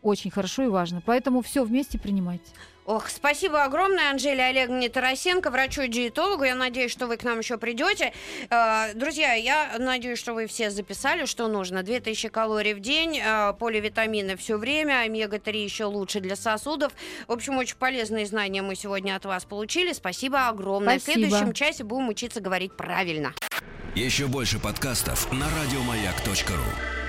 очень 0.03 0.31
хорошо 0.31 0.65
и 0.65 0.69
важно. 0.69 1.03
Поэтому 1.05 1.43
все 1.43 1.65
вместе 1.65 1.99
принимайте. 1.99 2.45
Ох, 2.85 3.09
спасибо 3.09 3.63
огромное, 3.63 4.11
Анжеле 4.11 4.43
Олеговне 4.43 4.89
Тарасенко, 4.89 5.51
врачу-диетологу. 5.51 6.43
Я 6.43 6.57
надеюсь, 6.57 6.91
что 6.91 7.07
вы 7.07 7.17
к 7.17 7.23
нам 7.23 7.39
еще 7.39 7.57
придете. 7.57 8.13
Э, 8.51 8.93
друзья, 8.95 9.35
я 9.35 9.77
надеюсь, 9.79 10.19
что 10.19 10.35
вы 10.35 10.49
все 10.49 10.69
записали, 10.71 11.27
что 11.27 11.47
нужно. 11.47 11.85
2000 11.85 12.29
калорий 12.29 12.75
в 12.75 12.81
день, 12.81 13.21
э, 13.23 13.53
поливитамины 13.57 14.37
все 14.37 14.59
время, 14.59 15.03
омега-3 15.03 15.63
еще 15.63 15.85
лучше 15.85 16.19
для 16.19 16.35
сосудов. 16.35 16.93
В 17.29 17.33
общем, 17.33 17.57
очень 17.57 17.77
полезные 17.77 18.27
знания 18.27 18.63
мы 18.63 18.75
сегодня 18.75 19.15
от 19.15 19.27
вас 19.27 19.45
получили. 19.45 19.93
Спасибо 19.93 20.49
огромное. 20.49 20.99
Спасибо. 20.99 21.27
В 21.27 21.29
следующем 21.29 21.53
часе 21.53 21.85
будем 21.85 22.09
учиться 22.09 22.41
говорить 22.41 22.77
правильно. 22.77 23.33
Еще 23.95 24.27
больше 24.27 24.59
подкастов 24.59 25.31
на 25.33 25.47
радиомаяк.ру 25.47 27.02